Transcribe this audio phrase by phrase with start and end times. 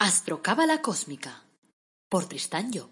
[0.00, 1.42] Astrocábala Cósmica
[2.08, 2.88] por Tristán Job.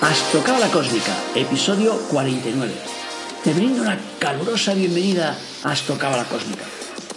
[0.00, 2.74] Astrocábala Cósmica, episodio 49.
[3.44, 6.64] Te brindo una calurosa bienvenida a Astrocábala Cósmica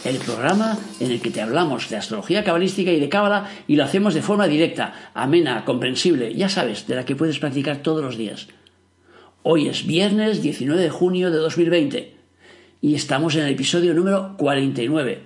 [0.08, 3.84] el programa en el que te hablamos de astrología cabalística y de cábala y lo
[3.84, 8.18] hacemos de forma directa, amena, comprensible, ya sabes, de la que puedes practicar todos los
[8.18, 8.48] días.
[9.44, 12.16] Hoy es viernes 19 de junio de 2020
[12.82, 15.24] y estamos en el episodio número 49.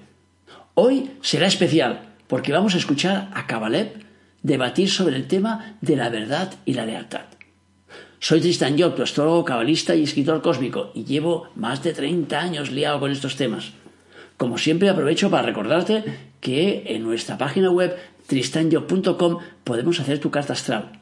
[0.74, 4.04] Hoy será especial porque vamos a escuchar a Kabalev
[4.42, 7.26] debatir sobre el tema de la verdad y la lealtad.
[8.20, 12.72] Soy Tristan Job, tu astrólogo cabalista y escritor cósmico, y llevo más de 30 años
[12.72, 13.74] liado con estos temas.
[14.42, 16.04] Como siempre aprovecho para recordarte
[16.40, 17.96] que en nuestra página web
[18.26, 20.94] tristanyo.com podemos hacer tu carta astral.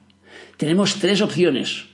[0.57, 1.85] Tenemos tres opciones.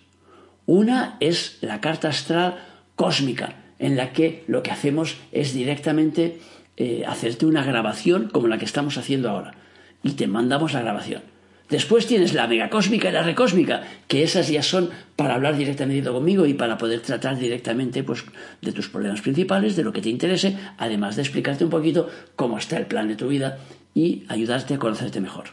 [0.66, 2.58] Una es la carta astral
[2.95, 6.39] cósmica, en la que lo que hacemos es directamente
[6.78, 9.53] eh, hacerte una grabación como la que estamos haciendo ahora.
[10.02, 11.22] Y te mandamos la grabación.
[11.69, 16.45] Después tienes la megacósmica y la recósmica, que esas ya son para hablar directamente conmigo
[16.45, 18.23] y para poder tratar directamente pues,
[18.61, 22.59] de tus problemas principales, de lo que te interese, además de explicarte un poquito cómo
[22.59, 23.58] está el plan de tu vida
[23.95, 25.45] y ayudarte a conocerte mejor.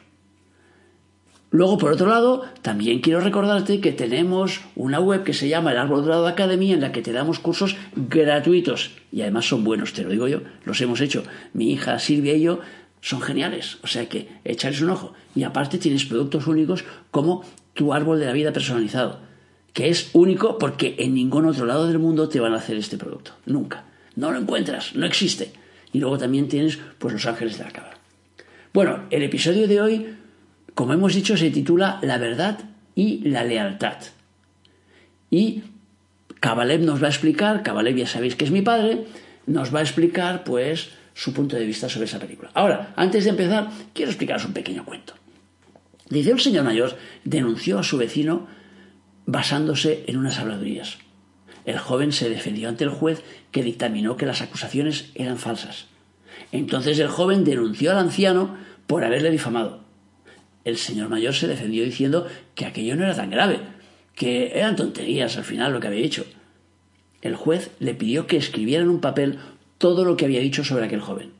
[1.52, 5.78] Luego, por otro lado, también quiero recordarte que tenemos una web que se llama El
[5.78, 10.02] Árbol Dorado Academy en la que te damos cursos gratuitos y además son buenos, te
[10.02, 12.60] lo digo yo, los hemos hecho mi hija Silvia y yo
[13.02, 13.76] son geniales.
[13.82, 15.12] O sea que echarles un ojo.
[15.34, 19.20] Y aparte tienes productos únicos como tu árbol de la vida personalizado,
[19.74, 22.96] que es único porque en ningún otro lado del mundo te van a hacer este
[22.96, 23.32] producto.
[23.44, 23.84] Nunca.
[24.16, 25.52] No lo encuentras, no existe.
[25.92, 27.98] Y luego también tienes pues los ángeles de la cabra.
[28.72, 30.14] Bueno, el episodio de hoy,
[30.74, 32.60] como hemos dicho, se titula La verdad
[32.94, 33.98] y la lealtad.
[35.30, 35.62] Y
[36.40, 39.06] Kabalev nos va a explicar, Kabalev ya sabéis que es mi padre,
[39.46, 42.50] nos va a explicar pues su punto de vista sobre esa película.
[42.54, 45.14] Ahora, antes de empezar, quiero explicaros un pequeño cuento.
[46.08, 48.46] Dice un señor mayor denunció a su vecino
[49.24, 50.98] basándose en unas habladurías.
[51.64, 55.86] El joven se defendió ante el juez que dictaminó que las acusaciones eran falsas.
[56.50, 58.56] Entonces el joven denunció al anciano
[58.86, 59.84] por haberle difamado.
[60.64, 63.60] El señor mayor se defendió diciendo que aquello no era tan grave,
[64.14, 66.26] que eran tonterías al final lo que había hecho.
[67.20, 69.38] El juez le pidió que escribiera en un papel
[69.82, 71.32] todo lo que había dicho sobre aquel joven.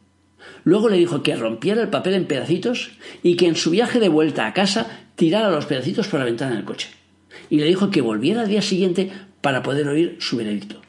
[0.65, 2.91] Luego le dijo que rompiera el papel en pedacitos
[3.23, 6.57] y que en su viaje de vuelta a casa tirara los pedacitos por la ventana
[6.57, 6.89] del coche.
[7.51, 10.81] Y le dijo que volviera al día siguiente para poder oír su veredicto.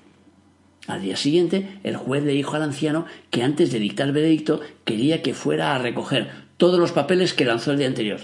[0.88, 4.60] Al día siguiente, el juez le dijo al anciano que antes de dictar el veredicto
[4.84, 8.22] quería que fuera a recoger todos los papeles que lanzó el día anterior.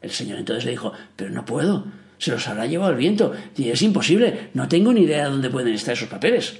[0.00, 1.86] El señor entonces le dijo, pero no puedo,
[2.18, 5.48] se los habrá llevado el viento, y es imposible, no tengo ni idea de dónde
[5.48, 6.58] pueden estar esos papeles.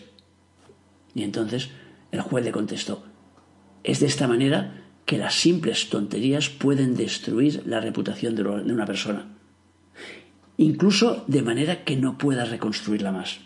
[1.13, 1.71] Y entonces
[2.13, 3.05] el juez le contestó,
[3.85, 9.27] es de esta manera que las simples tonterías pueden destruir la reputación de una persona,
[10.57, 13.41] incluso de manera que no pueda reconstruirla más.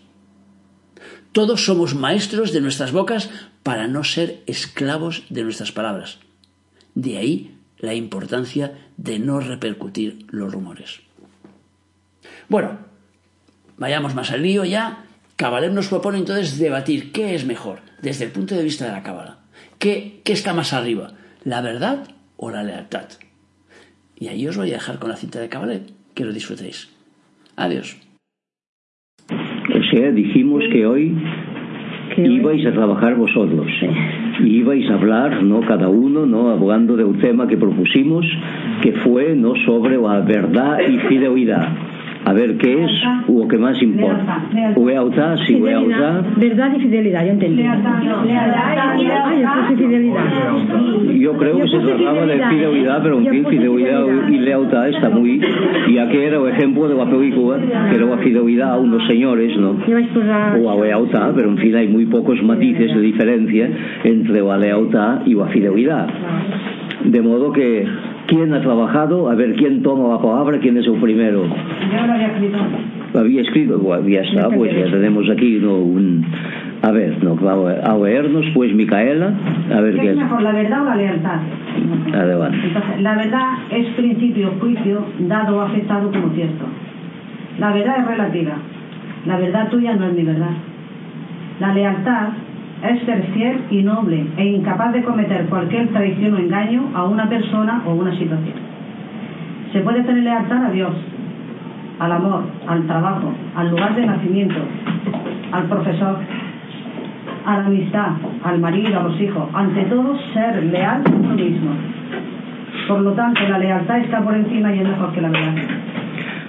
[1.30, 3.30] Todos somos maestros de nuestras bocas
[3.62, 6.18] para no ser esclavos de nuestras palabras.
[6.94, 11.00] De ahí la importancia de no repercutir los rumores.
[12.48, 12.78] Bueno,
[13.76, 15.04] vayamos más al lío ya
[15.36, 19.02] Kabalev nos propone entonces debatir qué es mejor desde el punto de vista de la
[19.02, 19.38] Cábala.
[19.78, 21.12] ¿Qué, ¿Qué, está más arriba?
[21.44, 23.06] ¿La verdad o la lealtad?
[24.18, 25.82] Y ahí os voy a dejar con la cinta de Kabalev.
[26.14, 26.90] Que lo disfrutéis.
[27.56, 27.96] Adiós.
[29.30, 31.16] O sea, dijimos que hoy
[32.18, 33.66] ibais a trabajar vosotros
[34.40, 38.26] y ibais a hablar, no cada uno, no hablando de un tema que propusimos,
[38.82, 41.91] que fue no sobre la verdad y fidelidad
[42.24, 42.90] a ver qué es
[43.28, 44.46] o que más importa.
[44.76, 46.24] Lealtad, sí, lealtad.
[46.36, 47.62] Verdad y fidelidad, yo entendí.
[47.62, 47.76] Ay,
[49.76, 50.24] fidelidad.
[51.18, 55.40] Yo creo que se trataba de fidelidad, pero en fin, fidelidad y lealtad está muy.
[55.88, 59.56] Y aquí era el ejemplo de la película, que era la fidelidad a unos señores,
[59.56, 59.76] ¿no?
[60.62, 63.68] O a lealtad, pero en fin, hay muy pocos matices de diferencia
[64.04, 66.08] entre la lealtad y la fidelidad.
[67.04, 67.84] De modo que
[68.26, 71.44] quién ha trabajado, a ver quién toma la palabra, quién es el primero.
[71.44, 72.58] Yo lo había escrito.
[73.14, 75.76] Había escrito, bueno, ya está, pues ya tenemos aquí ¿no?
[75.76, 76.24] un...
[76.82, 79.32] A ver, no, a leernos, pues Micaela,
[79.72, 81.38] a ver ¿Qué es mejor, la verdad o la lealtad?
[82.12, 82.58] Adelante.
[82.64, 86.64] Entonces, la verdad es principio juicio dado o aceptado como cierto.
[87.60, 88.54] La verdad es relativa.
[89.26, 90.50] La verdad tuya no es mi verdad.
[91.60, 92.28] La lealtad
[92.82, 97.28] es ser fiel y noble e incapaz de cometer cualquier traición o engaño a una
[97.28, 98.56] persona o una situación.
[99.72, 100.92] Se puede tener lealtad a Dios,
[101.98, 104.60] al amor, al trabajo, al lugar de nacimiento,
[105.52, 106.18] al profesor,
[107.46, 108.10] a la amistad,
[108.44, 109.48] al marido, a los hijos.
[109.54, 111.70] Ante todo, ser leal a uno mismo.
[112.88, 115.54] Por lo tanto, la lealtad está por encima y es mejor que la verdad.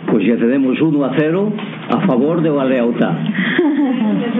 [0.07, 1.53] Pues ya tenemos uno a cero
[1.89, 3.13] a favor de la lealtad.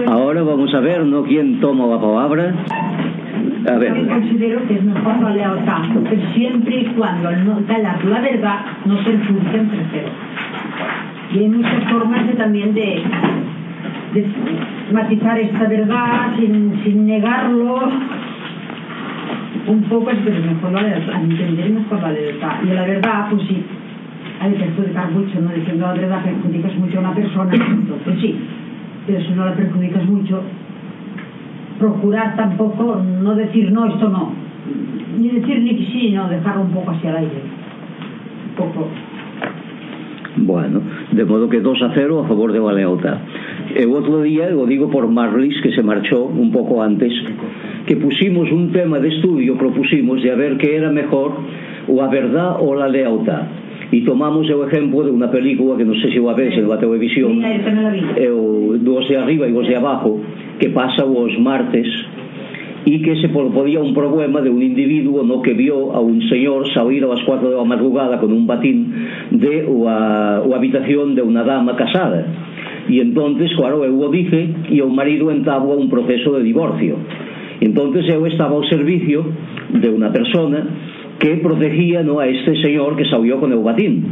[0.06, 1.22] Ahora vamos a ver, ¿no?
[1.24, 2.54] ¿Quién toma la palabra?
[3.68, 3.94] A ver.
[3.96, 5.82] Yo considero que es mejor la lealtad,
[6.34, 10.08] siempre y cuando no, la, la verdad no perjudique en tercero.
[11.32, 13.02] Y hay muchas formas de, también de,
[14.14, 14.26] de
[14.92, 17.90] matizar esta verdad sin, sin negarlo
[19.66, 22.62] un poco es mejor la lealtad, entender mejor la lealtad.
[22.62, 23.64] Y la verdad, pues sí,
[24.40, 25.50] hay que perjudicar mucho, ¿no?
[25.52, 27.54] Diciendo la verdad perjudicas mucho a una persona,
[28.04, 28.38] pues sí,
[29.06, 30.42] pero si no la perjudicas mucho,
[31.78, 34.32] procurar tampoco no decir no, esto no,
[35.18, 37.42] ni decir ni que sí, no, dejarlo un poco hacia el aire.
[38.50, 38.88] Un poco.
[40.36, 40.80] Bueno,
[41.12, 43.18] de modo que 2 a 0 a favor de la lealtad.
[43.76, 47.12] El otro día, lo digo por Marlis, que se marchó un poco antes,
[47.86, 51.32] que pusimos un tema de estudio, propusimos de a ver qué era mejor,
[51.88, 53.42] o la verdad o la lealtad.
[53.94, 56.58] e tomamos o exemplo de unha película que non sei se o a ver, se
[56.58, 60.18] no a televisión é o do Ose Arriba e o Ose Abajo
[60.58, 61.86] que pasa os martes
[62.84, 66.66] e que se podía un problema de un individuo no que vio a un señor
[66.74, 68.90] sair ás 4 da madrugada con un batín
[69.30, 72.28] de a, a habitación de unha dama casada.
[72.84, 77.00] E entonces, claro, eu o dice e o marido entabua un proceso de divorcio.
[77.64, 79.24] Entonces eu estaba ao servicio
[79.72, 80.66] de unha persona
[81.24, 82.20] que protegía ¿no?
[82.20, 84.04] a este señor que salió con el batín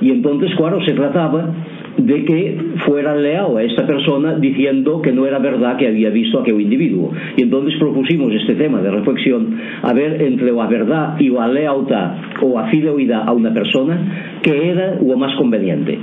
[0.00, 1.50] y entonces, claro, se trataba
[1.96, 6.38] de que fuera leal a esta persona diciendo que no era verdad que había visto
[6.38, 7.12] a aquel individuo.
[7.36, 12.14] Y entonces propusimos este tema de reflexión a ver entre la verdad y la lealtad
[12.42, 15.98] o la fidelidad a una persona que era lo más conveniente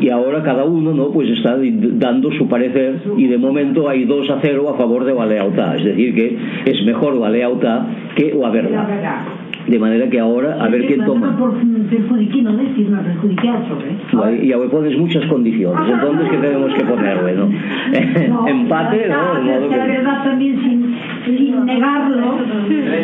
[0.00, 4.28] y ahora cada uno no pues está dando su parecer y de momento hay dos
[4.30, 5.76] a cero a favor de la lealtad.
[5.76, 7.82] Es decir que es mejor la lealtad
[8.16, 12.88] que la verdad de manera que ahora a ver quién toma por perjudique no decir
[12.90, 13.78] no perjudique a otro
[14.26, 14.40] ¿eh?
[14.42, 17.46] y ahora pones muchas condiciones entonces que tenemos que ponerle ¿no?
[18.28, 19.34] no empate ¿no?
[19.34, 22.38] De modo que la verdad también sin, sin negarlo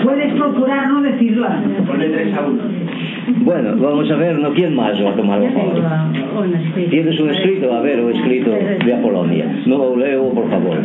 [0.03, 1.63] puedes procurar no decirla
[3.41, 4.53] bueno, vamos a ver, ¿no?
[4.55, 6.11] ¿quién más va a tomar la palabra?
[6.91, 7.73] ¿Tienes un escrito?
[7.75, 9.47] A ver, un escrito de Apolonia.
[9.67, 10.79] No lo leo, por favor.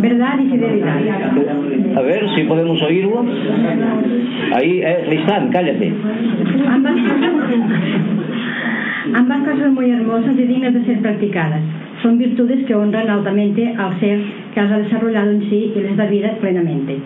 [0.00, 1.96] Verdad y fidelidad.
[1.96, 3.24] A ver si podemos oírlo.
[4.54, 5.92] Ahí, eh, Tristán, cállate.
[6.68, 6.96] Ambas
[9.14, 11.60] ambas cosas muy hermosas y dignas de ser practicadas.
[12.02, 14.20] Son virtudes que honran altamente al ser
[14.54, 16.98] que las ha desarrollado en sí y les da vida plenamente.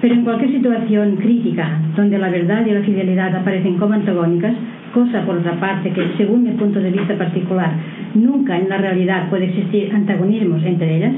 [0.00, 4.54] Pero en cualquier situación crítica donde la verdad y la fidelidad aparecen como antagónicas,
[4.92, 7.72] cosa por otra parte que, según mi punto de vista particular,
[8.14, 11.12] nunca en la realidad puede existir antagonismos entre ellas,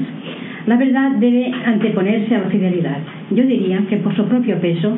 [0.67, 2.97] la verdad debe anteponerse a la fidelidad.
[3.31, 4.97] Yo diría que por su propio peso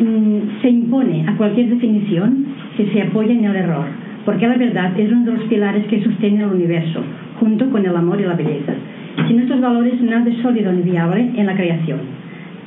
[0.00, 2.46] mmm, se impone a cualquier definición
[2.76, 3.86] que se apoye en el error,
[4.24, 7.02] porque la verdad es uno de los pilares que sostiene el universo,
[7.40, 8.72] junto con el amor y la belleza.
[9.28, 12.00] Sin estos valores nada es sólido ni viable en la creación.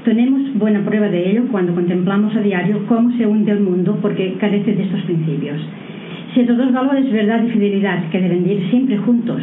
[0.03, 4.35] Tenemos buena prueba de ello cuando contemplamos a diario cómo se hunde el mundo porque
[4.39, 5.59] carece de estos principios.
[6.33, 9.41] Si estos dos valores, verdad y fidelidad, que deben ir siempre juntos,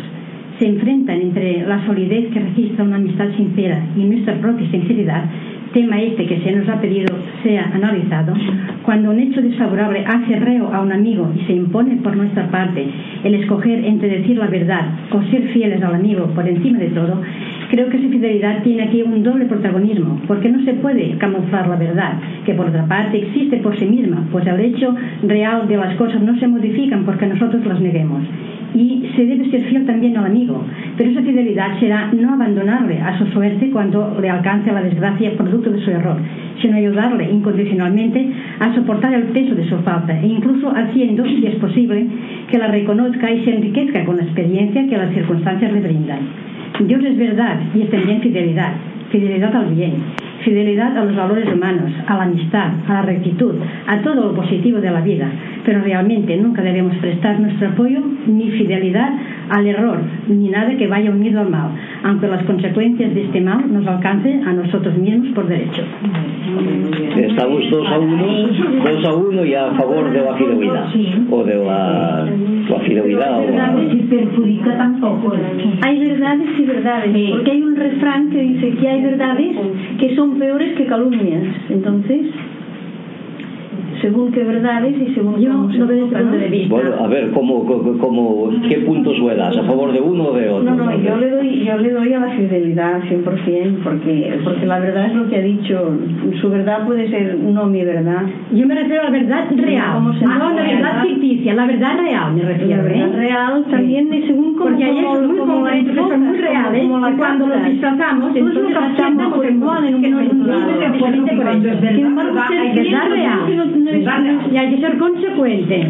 [0.64, 5.24] se enfrentan entre la solidez que registra una amistad sincera y nuestra propia sinceridad,
[5.74, 8.32] tema este que se nos ha pedido sea analizado,
[8.82, 12.86] cuando un hecho desfavorable hace reo a un amigo y se impone por nuestra parte
[13.24, 17.20] el escoger entre decir la verdad o ser fieles al amigo por encima de todo,
[17.68, 21.76] creo que esa fidelidad tiene aquí un doble protagonismo, porque no se puede camuflar la
[21.76, 22.14] verdad,
[22.46, 24.94] que por otra parte existe por sí misma, pues el hecho
[25.24, 28.22] real de las cosas no se modifican porque nosotros las neguemos
[28.74, 30.64] y se debe ser fiel también al amigo,
[30.96, 35.70] pero esa fidelidad será no abandonarle a su suerte cuando le alcance la desgracia producto
[35.70, 36.16] de su error,
[36.60, 38.28] sino ayudarle incondicionalmente
[38.58, 42.06] a soportar el peso de su falta e incluso haciendo, si es posible,
[42.50, 46.20] que la reconozca y se enriquezca con la experiencia que las circunstancias le brindan.
[46.80, 48.72] Dios es verdad y es también fidelidad,
[49.14, 49.94] fidelidad al bien,
[50.42, 53.54] fidelidad a los valores humanos, a la amistad, a la rectitud,
[53.86, 55.30] a todo lo positivo de la vida,
[55.64, 59.12] pero realmente nunca debemos prestar nuestro apoyo ni fidelidad
[59.50, 61.68] al error, ni nada que vaya unido al mal,
[62.02, 65.82] aunque las consecuencias de este mal nos alcancen a nosotros mismos por derecho.
[67.16, 68.26] Estamos dos a uno,
[68.84, 70.86] dos a uno y a favor de la fidelidad,
[71.30, 72.26] o de la,
[72.68, 73.38] la fidelidad.
[73.38, 73.74] O la...
[75.82, 79.56] Hay verdades y verdades, porque hay un refrán que dice que hay verdades
[80.00, 81.44] que son peores que calumnias.
[81.68, 82.22] Entonces,
[84.04, 86.42] según qué verdades y según Yo cómo se lo veo desde punto ¿no?
[86.42, 86.68] de vista.
[86.74, 87.64] Bueno, a ver, ¿cómo,
[87.98, 89.56] cómo, qué puntos le das?
[89.56, 90.74] ¿A favor de uno o de otro?
[90.74, 94.78] No, no, yo le doy, yo le doy a la fidelidad 100%, porque, porque la
[94.78, 95.98] verdad es lo que ha dicho.
[96.40, 98.22] Su verdad puede ser no mi verdad.
[98.52, 101.66] Yo me refiero a la verdad real, ¿Cómo se no a la verdad ficticia, la
[101.66, 102.82] verdad real me La refiero.
[102.82, 103.16] verdad ¿eh?
[103.16, 105.64] real también, y según cómo, Porque hay hechos muy la
[106.48, 107.70] reales la y cuando captas.
[107.70, 110.70] disfrazamos, Entonces lo captamos igual en un que no, momento no dado.
[110.82, 111.06] eso.
[111.94, 113.93] Sin embargo, Hay ser
[114.52, 115.86] Y hay que ser consecuente.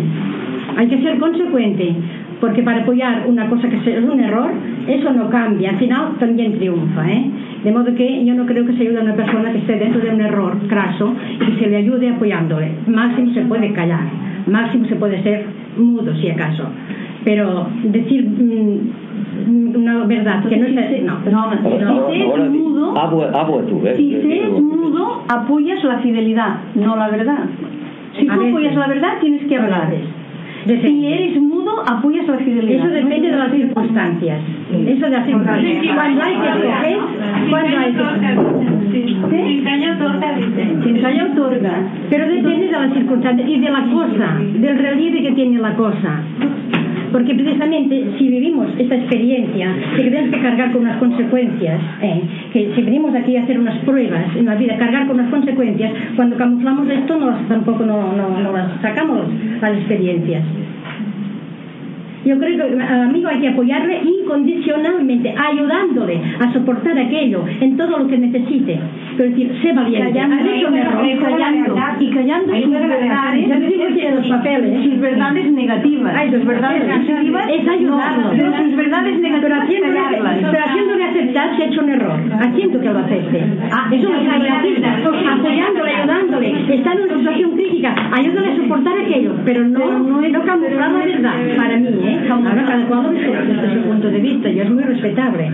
[0.77, 1.95] Hay que ser consecuente.
[2.41, 4.51] Porque para apoyar una cosa que es un error,
[4.87, 5.71] eso no cambia.
[5.71, 7.11] Al final también triunfa.
[7.11, 7.25] ¿eh?
[7.65, 10.01] De modo que yo no creo que se ayude a una persona que esté dentro
[10.01, 12.73] de un error craso y se le ayude apoyándole.
[12.87, 14.01] Máximo se puede callar.
[14.47, 15.47] Máximo se puede ser
[15.79, 16.65] mudo, si acaso.
[17.25, 21.03] Pero decir mm, una verdad que no es...
[21.05, 22.93] No, no, Ahora, Si se es mudo-
[23.87, 23.95] ¿eh?
[23.97, 27.39] Si se es mudo, apoyas la fidelidad, no la verdad.
[28.19, 29.93] Si tú apoyas la verdad, tienes que hablar.
[30.67, 32.87] Si eres mudo, apoyas la fidelidad.
[32.87, 34.41] Eso depende de las circunstancias.
[34.73, 35.95] Eso de las circunstancias.
[35.95, 36.99] Cuando hay que escoger,
[37.51, 39.45] cuando hay que
[40.85, 41.75] Sin calla otorga.
[42.09, 46.23] Pero depende de las circunstancias y de la cosa, del relieve que tiene la cosa.
[47.15, 52.21] Porque precisamente si vivimos esta experiencia, que tenemos que cargar con unas consecuencias, ¿eh?
[52.53, 55.93] que si venimos aquí a hacer unas pruebas en la vida, cargar con unas consecuencias,
[56.17, 59.21] cuando camuflamos esto no tampoco no, no- no las sacamos
[59.63, 60.43] las experiencias.
[62.25, 67.99] Yo creo que al amigo hay que apoyarle incondicionalmente, ayudándole a soportar aquello en todo
[67.99, 68.81] lo que necesite.
[69.17, 73.49] Pero decir, sé valiente, Callando, has hecho un error, callando, y callando sus verdades.
[73.49, 74.85] Ya te digo que los papeles.
[74.85, 76.15] sus verdades negativas.
[76.17, 78.23] Ay, sus verdades positivas, es ayudarlo.
[78.25, 79.69] no, pero sus verdades negativas,
[80.51, 83.45] pero haciéndole aceptar si ha hecho un error, haciendo que lo acepte.
[83.71, 84.97] Ah, eso es realista.
[85.33, 86.75] Apoyándole, ayudándole.
[86.75, 91.05] Está en una situación crítica, ayúdale a soportar aquello, pero no, no, no camuflar la
[91.05, 91.35] verdad.
[91.57, 92.21] Para mí, ¿eh?
[92.31, 95.51] Ahora cada cual desde, desde su punto de vista y es muy respetable.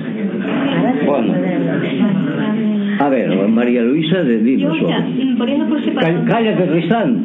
[1.06, 1.34] Bueno.
[3.00, 4.76] A ver, María Luisa, de dinos.
[4.76, 5.36] mm,
[6.26, 7.24] Cállate, Tristán.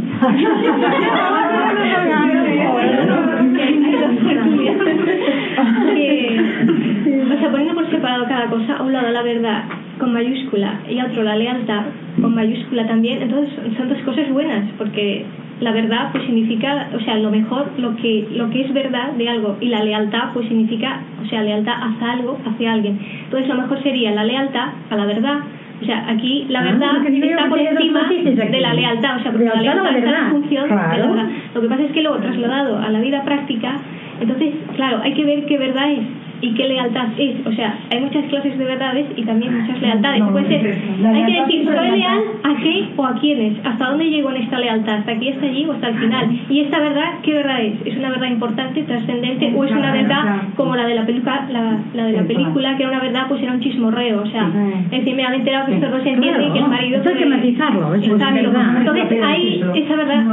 [7.26, 9.64] o sea, poniendo por separado cada cosa, a un lado la verdad
[10.00, 11.84] con mayúscula y a otro la lealtad
[12.22, 15.26] con mayúscula también, entonces son dos cosas buenas, porque
[15.62, 19.30] la verdad pues significa, o sea, lo mejor, lo que, lo que es verdad de
[19.30, 23.00] algo, y la lealtad pues significa, o sea, lealtad hacia algo, hacia alguien.
[23.24, 25.40] Entonces lo mejor sería la lealtad a la verdad.
[25.82, 29.46] O sea, aquí la Ah, verdad está por encima de la lealtad, o sea, porque
[29.46, 30.98] la Lealtad la está en función de Claro.
[30.98, 31.26] la verdad.
[31.54, 33.76] Lo que pasa es que luego trasladado a la vida práctica,
[34.22, 36.00] entonces, claro, hay que ver qué verdad es
[36.42, 37.46] y qué lealtad es.
[37.46, 40.24] O sea, hay muchas clases de verdades y también muchas lealtades.
[40.24, 43.54] Puede ser, hay que decir, ¿soy leal a qué o a quiénes?
[43.66, 45.00] ¿Hasta dónde llego en esta lealtad?
[45.00, 46.40] ¿Hasta aquí, hasta allí o hasta el final?
[46.50, 47.74] Y esta verdad, ¿qué verdad es?
[47.86, 51.80] ¿Es una verdad importante, trascendente o es una verdad como la de la película, la,
[51.94, 54.22] la de la película que era una verdad, pues era un chismorreo?
[54.22, 54.50] O sea,
[54.86, 57.02] es decir, me han enterado que esto no se entiende y que el marido...
[57.06, 58.14] Hay que matizarlo, eso.
[58.16, 60.26] Entonces ahí esa verdad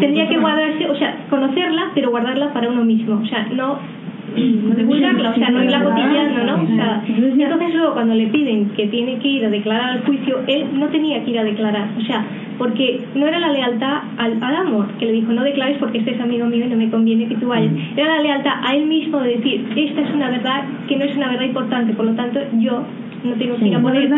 [0.00, 3.78] tendría que guardarse, o sea, conocerla, pero guardarla para uno mismo, o sea, no no
[4.34, 6.62] divulgarla, o sea, no irla cotillando, ¿no?
[6.62, 10.40] O sea, entonces luego cuando le piden que tiene que ir a declarar al juicio,
[10.46, 12.24] él no tenía que ir a declarar, o sea,
[12.58, 16.12] porque no era la lealtad al, al amor, que le dijo, no declares porque este
[16.12, 18.86] es amigo mío y no me conviene que tú vayas, era la lealtad a él
[18.86, 22.12] mismo de decir, esta es una verdad que no es una verdad importante, por lo
[22.12, 22.84] tanto yo
[23.26, 24.10] no tengo que ir a poner es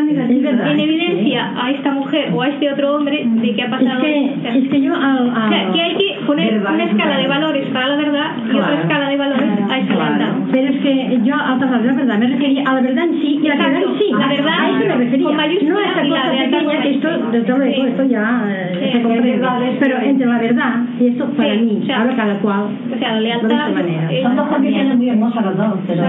[0.43, 3.71] verdad, en evidencia a esta mujer o a este otro hombre de que ha Es
[3.71, 6.59] pasado que, o sea, es que yo al, al- o sea, que hay que poner
[6.59, 10.29] una escala de valores para la verdad y otra escala de valores a esa lealtad.
[10.53, 13.21] Pero es que yo al pasar de la verdad me refería a la verdad en
[13.21, 14.05] sí y la verdad en sí.
[14.19, 15.29] La verdad a eso me refería.
[15.29, 17.81] no a la cosa pequeña que esto, desde luego, Sí.
[17.89, 18.93] esto ya eh, Sí.
[18.99, 19.77] se comprende.
[19.81, 22.63] Pero entre la verdad y esto para Sí, mí, ahora cada cual.
[22.95, 24.13] O sea, la de lealtad esa manera.
[24.13, 26.03] es Son dos condiciones muy hermosas las dos, pero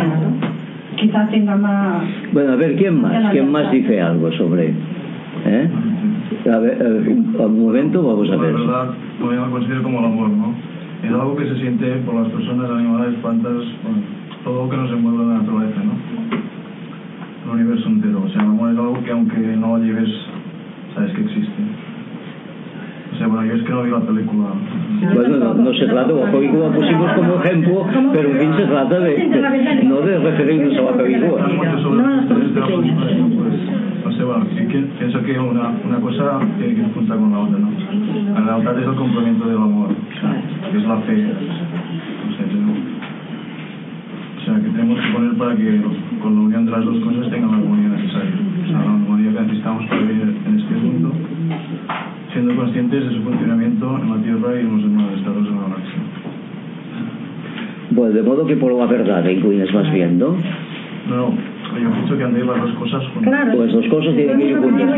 [0.99, 2.03] quizás tenga más...
[2.33, 3.31] Bueno, a ver, ¿quién más?
[3.31, 4.73] ¿Quién más dice algo sobre...?
[5.45, 5.69] ¿Eh?
[6.51, 8.53] A ver, eh, un momento, vamos a La ver.
[8.53, 8.89] verdad,
[9.19, 10.53] bueno, yo lo considero como el amor, ¿no?
[11.03, 13.53] Es algo que se siente por las personas, animales, plantas,
[13.83, 13.99] bueno,
[14.43, 15.93] todo lo que nos envuelve en la naturaleza, ¿no?
[17.45, 18.21] El universo entero.
[18.25, 20.09] O sea, el amor es algo que aunque no lo lleves,
[20.93, 21.61] sabes que existe.
[23.19, 24.47] Sea, bueno, yo es que no vi la película.
[25.13, 28.99] Bueno, no, no se trata, la película pusimos como ejemplo, pero en fin se trata
[28.99, 31.47] de, de- no de referirnos a la película.
[32.29, 32.61] No este
[33.35, 34.45] pues, no sé, bueno,
[34.97, 37.69] pienso que una, una cosa tiene que ir junta con la otra, ¿no?
[38.35, 39.89] La lealtad es el complemento del amor,
[40.71, 42.43] que es la fe, no sé,
[44.37, 45.81] o sea, que tenemos que poner para que
[46.21, 48.31] con la unión de las dos cosas tengan la armonía necesaria.
[48.63, 51.11] O sea, la armonía que necesitamos para vivir en este mundo.
[52.29, 55.49] Si siendo conscientes de su funcionamiento en la Tierra y en los demás estados de
[55.49, 55.99] la galaxia.
[57.89, 60.35] Bueno, de modo que por la verdad incluyes más bien, ¿no?
[61.09, 61.33] No,
[61.81, 63.33] yo pienso que andéis las dos cosas juntas.
[63.33, 63.51] Claro.
[63.57, 64.89] Pues dos cosas tienen que ir juntas.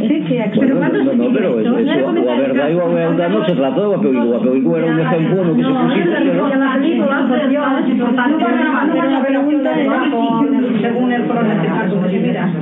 [0.00, 1.86] Sí, sí, Bueno, pero no, no, pero es, es,
[2.24, 4.36] la verdad y la lealtad no se trata de la película.
[4.36, 6.48] La película era un ejemplo en lo que se pusiste, ¿no?
[6.48, 7.26] la película,
[8.92, 9.88] pero la pregunta es
[12.22, 12.52] mira.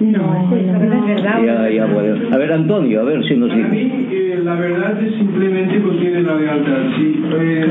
[0.00, 1.42] No, es verdad.
[1.44, 2.14] Ya, ya, bueno.
[2.32, 3.70] A ver, Antonio, a ver si nos Para dice.
[3.84, 6.78] mí, eh, la verdad es simplemente contiene la lealtad.
[6.96, 7.66] Sí, eh,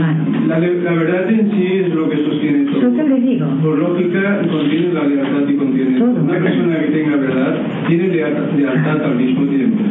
[0.48, 2.92] la, la verdad en sí es lo que sostiene todo.
[3.08, 3.48] Le digo.
[3.62, 6.10] Por lógica, contiene la lealtad y contiene todo.
[6.24, 7.56] Una persona que tenga verdad
[7.88, 9.84] tiene leal- lealtad al mismo tiempo.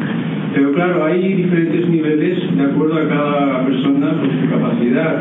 [0.55, 5.17] Pero claro, hay diferentes niveles de acuerdo a cada persona con su capacidad.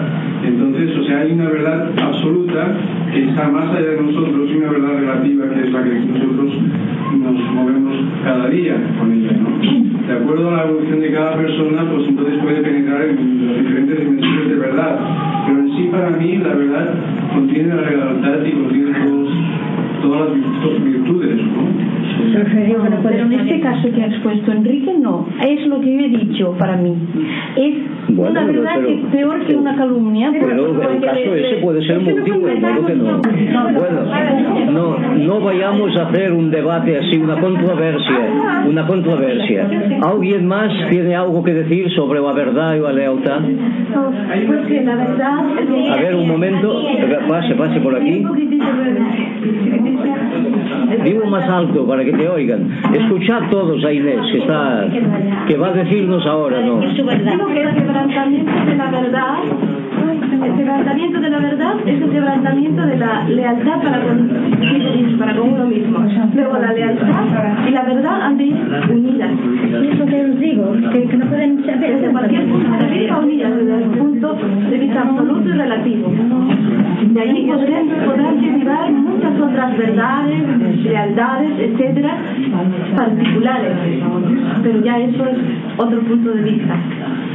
[0.46, 2.68] Entonces, o sea, hay una verdad absoluta
[3.12, 6.52] que está más allá de nosotros y una verdad relativa que es la que nosotros
[7.20, 10.08] nos movemos cada día con ella, ¿no?
[10.08, 14.00] De acuerdo a la evolución de cada persona, pues entonces puede penetrar en las diferentes
[14.00, 15.00] dimensiones de verdad.
[15.48, 16.94] Pero en sí, para mí, la verdad
[17.34, 19.30] contiene la lealtad y contiene todos,
[20.02, 22.03] todas las virtu- virtudes, ¿no?
[23.04, 25.28] Pero en este caso que ha expuesto Enrique, no.
[25.46, 26.94] Es lo que yo he dicho para mí.
[27.56, 27.76] Es
[28.16, 30.30] Bueno, una verdad pero- que es peor que una calumnia.
[30.32, 32.86] Pero el caso ese puede ser que no ¿no?
[32.86, 33.20] Que no.
[33.74, 34.00] Bueno,
[34.72, 39.68] no, no vayamos a hacer un debate así, una controversia, una controversia.
[40.02, 43.40] ¿Alguien más tiene algo que decir sobre la verdad y la lealtad?
[43.42, 45.40] Pues que la verdad.
[45.92, 46.82] A ver, un momento,
[47.28, 48.24] pase, pase por aquí.
[51.04, 52.70] Digo más alto para que te oigan.
[52.94, 54.88] Escuchad todos a Inés, que está,
[55.48, 56.80] que va a decirnos ahora, ¿no?
[56.80, 59.38] Digo que el quebrantamiento de la verdad,
[60.44, 64.30] el quebrantamiento de la verdad es el quebrantamiento de la lealtad para con,
[65.20, 66.00] para con uno mismo.
[66.34, 67.08] Luego la lealtad
[67.68, 68.56] y la verdad han de ir
[68.90, 69.32] unidas.
[69.84, 73.20] Y eso que os digo, que, que no pueden ser Desde cualquier punto de vista
[73.20, 74.38] unidas, desde el punto
[74.70, 76.12] de vista absoluto y relativo.
[77.14, 80.44] De ahí podrán, podrán derivar muchas otras verdades,
[80.84, 82.18] lealtades, etcétera,
[82.96, 83.72] particulares.
[84.64, 85.38] Pero ya eso es
[85.78, 86.76] otro punto de vista.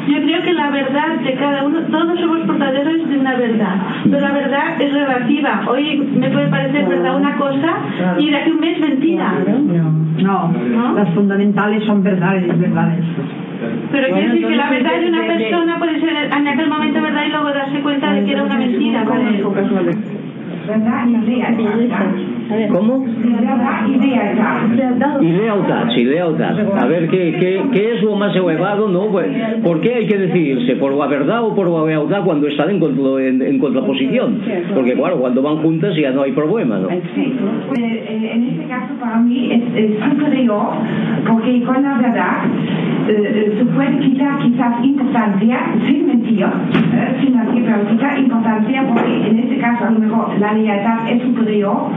[0.09, 4.21] Yo creo que la verdad de cada uno, todos somos portadores de una verdad, pero
[4.21, 5.65] la verdad es relativa.
[5.69, 7.77] Hoy me puede parecer verdad una cosa
[8.19, 9.35] y de aquí a un mes mentira.
[10.23, 10.53] No,
[10.95, 13.05] las fundamentales son verdades, verdades.
[13.91, 17.25] Pero quiero decir que la verdad de una persona puede ser en aquel momento verdad
[17.27, 19.05] y luego darse cuenta de que era una mentira.
[19.05, 19.43] ¿vale?
[22.73, 23.05] ¿Cómo?
[25.21, 26.55] Y lealtad, sí, lealtad.
[26.83, 28.89] A ver, ¿qué, qué, qué es lo más elevado?
[28.89, 29.07] ¿no?
[29.09, 29.27] Pues,
[29.63, 30.77] ¿Por qué hay que decidirse?
[30.77, 34.41] ¿Por la verdad o por la lealtad cuando están en, contra- en, en contraposición?
[34.75, 36.89] Porque, claro, cuando van juntas ya no hay problema, ¿no?
[36.91, 40.67] En este caso para mí es, es superior
[41.29, 42.43] porque con la verdad
[43.09, 48.85] eh, eh, se puede quitar quizás importancia sin mentir, eh, sin mentir, pero quitar importancia
[48.87, 51.89] porque en este caso a lo mejor la lealtad es superior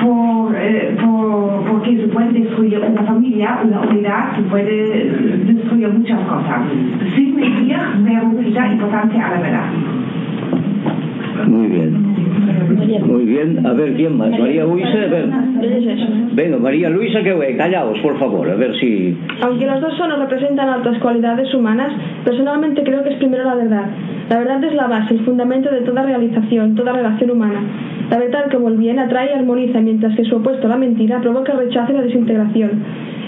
[0.00, 0.56] por,
[1.00, 5.10] por, porque se puede destruir una familia, una unidad, se puede
[5.46, 6.62] destruir muchas cosas.
[7.14, 10.01] Sin mentir, pero quitar importancia a la verdad.
[11.46, 11.92] Muy bien.
[13.06, 13.66] Muy bien.
[13.66, 14.30] A ver, ¿quién más?
[14.30, 15.26] María Luisa, a ver.
[16.34, 19.16] Venga, María Luisa, que ve, callaos, por favor, a ver si...
[19.42, 21.92] Aunque los dos sonos representan altas cualidades humanas,
[22.24, 23.86] personalmente creo que es primero la verdad.
[24.28, 27.60] La verdad es la base, el fundamento de toda realización, toda relación humana.
[28.10, 31.52] La verdad, como el bien, atrae y armoniza, mientras que su opuesto, la mentira, provoca
[31.54, 32.70] rechazo y la desintegración.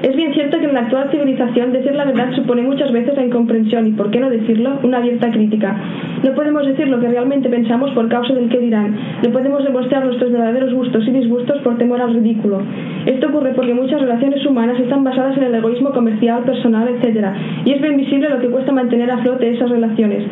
[0.02, 3.24] Es bien cierto que en la actual civilización decir la verdad supone muchas veces la
[3.24, 5.74] incomprensión y, por qué no decirlo, una abierta crítica.
[6.22, 8.96] No podemos decir lo que realmente pensamos por causa del que dirán.
[9.22, 12.62] No podemos demostrar nuestros verdaderos gustos y disgustos por temor al ridículo.
[13.06, 17.28] Esto ocurre porque muchas relaciones humanas están basadas en el egoísmo comercial, personal, etc.
[17.64, 20.24] Y es bien visible lo que cuesta mantener a flote esas relaciones.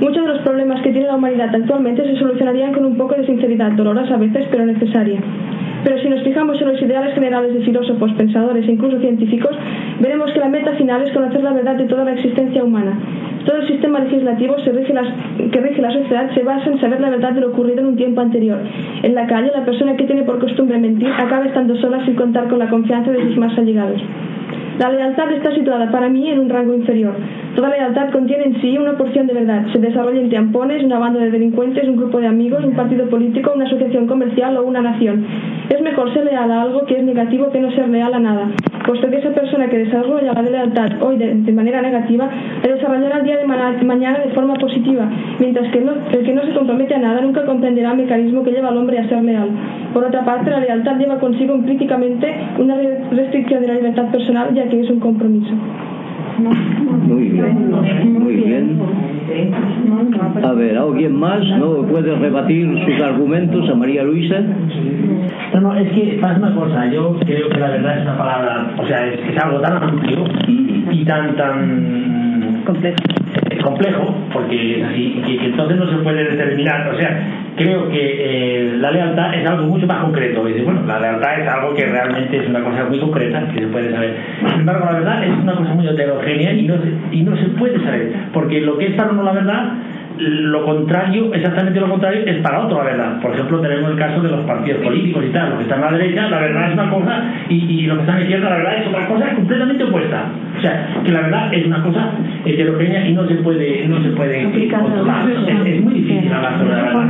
[0.00, 3.26] Muchos de los problemas que tiene la humanidad actualmente se solucionarían con un poco de
[3.26, 5.20] sinceridad, dolorosa a veces, pero necesaria.
[5.84, 9.50] Pero si nos fijamos en los ideales generales de filósofos, pensadores e incluso científicos,
[10.00, 12.98] veremos que la meta final es conocer la verdad de toda la existencia humana.
[13.46, 17.40] Todo el sistema legislativo que rige la sociedad se basa en saber la verdad de
[17.40, 18.58] lo ocurrido en un tiempo anterior.
[19.02, 22.48] En la calle, la persona que tiene por costumbre mentir acaba estando sola sin contar
[22.48, 24.00] con la confianza de sus más allegados.
[24.78, 27.12] La lealtad está situada para mí en un rango inferior.
[27.54, 29.66] Toda lealtad contiene en sí una porción de verdad.
[29.72, 33.52] Se desarrolla entre ampones, una banda de delincuentes, un grupo de amigos, un partido político,
[33.54, 35.26] una asociación comercial o una nación.
[35.68, 38.48] Es mejor ser leal a algo que es negativo que no ser leal a nada.
[38.90, 42.28] Puesto que esa persona que desarrolla la lealtad hoy de, manera negativa
[42.60, 46.52] la desarrollará el día de mañana de forma positiva, mientras que el que no se
[46.52, 49.48] compromete a nada nunca comprenderá el mecanismo que lleva al hombre a ser leal.
[49.94, 52.76] Por otra parte, la lealtad lleva consigo implícitamente una
[53.12, 55.54] restricción de la libertad personal, ya que es un compromiso.
[56.40, 57.70] Muy bien,
[58.18, 58.80] muy bien.
[60.42, 64.40] A ver, ¿alguien más no puede rebatir sus argumentos a María Luisa?
[65.54, 68.74] No, no, es que pasa una cosa, yo creo que la verdad es una palabra,
[68.78, 72.96] o sea, es, es algo tan amplio y tan, tan complejo
[73.62, 76.92] complejo, porque así, que, entonces no se puede determinar.
[76.94, 80.48] O sea, creo que eh, la lealtad es algo mucho más concreto.
[80.48, 83.66] Y bueno, la lealtad es algo que realmente es una cosa muy concreta, que se
[83.66, 84.16] puede saber.
[84.50, 86.74] Sin embargo, la verdad es una cosa muy heterogénea y no
[87.10, 89.72] y no se puede saber, porque lo que es para uno la verdad
[90.20, 93.20] lo contrario, exactamente lo contrario, es para otro la verdad.
[93.20, 95.50] Por ejemplo, tenemos el caso de los partidos políticos y tal.
[95.50, 98.02] Los que están a la derecha, la verdad es una cosa, y, y los que
[98.02, 100.24] están a la izquierda, la verdad es otra cosa completamente opuesta.
[100.58, 102.12] O sea, que la verdad es una cosa
[102.44, 105.30] heterogénea y no se puede, no se puede controlar.
[105.30, 107.08] Es, es, muy difícil hablar sobre la verdad.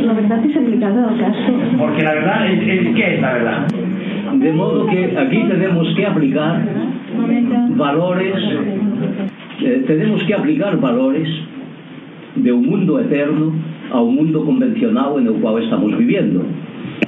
[0.00, 1.52] La verdad es aplicada al caso.
[1.78, 3.66] Porque la verdad es, es ¿qué es la verdad?
[4.34, 6.62] De modo que aquí tenemos que aplicar
[7.70, 8.34] valores,
[9.60, 11.28] eh, tenemos que aplicar valores
[12.36, 13.52] de un mundo eterno
[13.90, 16.42] a un mundo convencional en el cual estamos viviendo.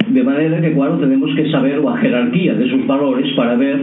[0.09, 3.79] De manera que, claro, tenemos que saber la jerarquía de sus valores para ver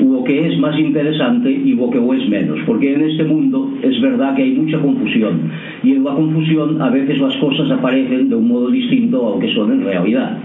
[0.00, 2.58] lo que es más interesante y lo que es menos.
[2.66, 5.50] Porque en este mundo es verdad que hay mucha confusión.
[5.82, 9.38] Y en la confusión a veces las cosas aparecen de un modo distinto a lo
[9.38, 10.38] que son en realidad.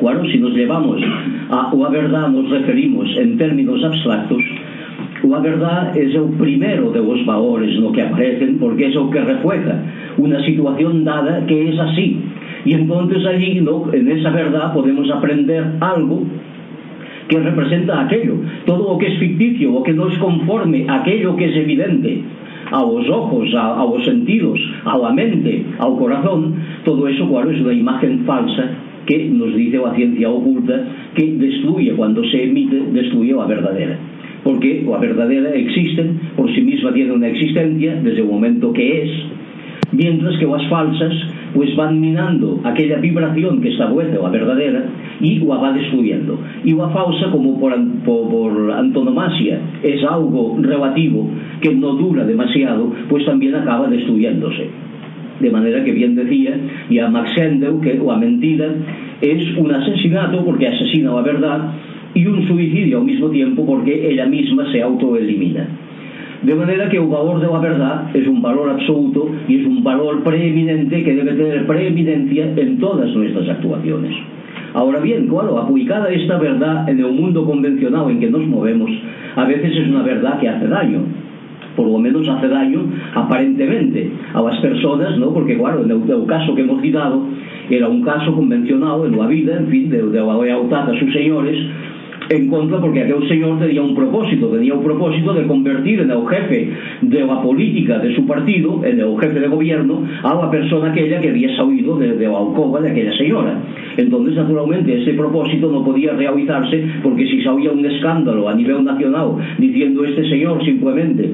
[0.00, 1.00] Claro, si nos llevamos
[1.50, 4.42] a la verdad, nos referimos en términos abstractos,
[5.22, 7.92] la verdad es el primero de los valores ¿no?
[7.92, 9.82] que aparecen porque es el que refleja
[10.16, 12.18] una situación dada que es así.
[12.64, 13.58] Y entonces allí,
[13.92, 16.22] en esa verdad, podemos aprender algo
[17.28, 18.34] que representa aquello.
[18.66, 22.22] Todo lo que es ficticio o que no es conforme a aquello que es evidente
[22.70, 26.54] a los ojos, a, a, los sentidos, a la mente, al corazón,
[26.84, 28.70] todo eso, claro, es una imagen falsa
[29.06, 33.98] que nos dice la ciencia oculta que destruye, cuando se emite, destruye la verdadera
[34.50, 36.04] porque la verdadera existe,
[36.36, 39.10] por sí misma tiene una existencia desde el momento que es,
[39.92, 41.12] mientras que las falsas
[41.54, 44.86] pues van minando aquella vibración que establece la verdadera
[45.20, 46.36] y la va destruyendo.
[46.64, 53.54] Y la falsa, como por, antonomasia es algo relativo que no dura demasiado, pues también
[53.54, 54.68] acaba destruyéndose.
[55.38, 56.56] De manera que bien decía
[56.90, 58.66] ya Max Sendel que la mentira
[59.20, 61.72] es un asesinato porque asesina la verdad
[62.14, 65.68] y un suicidio al mismo tiempo porque ella misma se autoelimina.
[66.42, 69.84] De manera que el valor de la verdad es un valor absoluto y es un
[69.84, 74.16] valor preeminente que debe tener preeminencia en todas nuestras actuaciones.
[74.72, 78.90] Ahora bien, claro, aplicada esta verdad en el mundo convencional en que nos movemos,
[79.36, 81.00] a veces es una verdad que hace daño.
[81.76, 85.34] Por lo menos hace daño aparentemente a las personas, ¿no?
[85.34, 87.22] Porque, claro, en el, caso que hemos citado,
[87.68, 91.12] era un caso convencional en la vida, en fin, de, de la lealtad a sus
[91.12, 91.56] señores,
[92.30, 96.28] en contra porque aquel señor tenía un propósito, tenía un propósito de convertir en el
[96.28, 96.70] jefe
[97.02, 101.20] de la política de su partido, en el jefe de gobierno, a la persona aquella
[101.20, 103.60] que había salido de, de la alcoba de aquella señora.
[103.96, 109.32] Entonces, naturalmente, ese propósito no podía realizarse porque si salía un escándalo a nivel nacional
[109.58, 111.32] diciendo este señor simplemente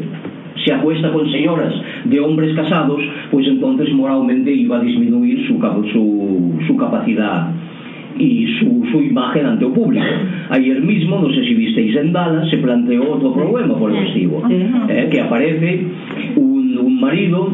[0.64, 1.74] se acuesta con señoras
[2.06, 5.60] de hombres casados, pues entonces moralmente iba a disminuir su,
[5.92, 7.52] su, su capacidad
[8.18, 10.04] y su, su, imagen ante el público.
[10.50, 14.42] Ayer mismo, no sé si visteis en Dallas, se planteó otro problema por el festivo,
[14.50, 15.86] eh, que aparece
[16.36, 17.50] un, un marido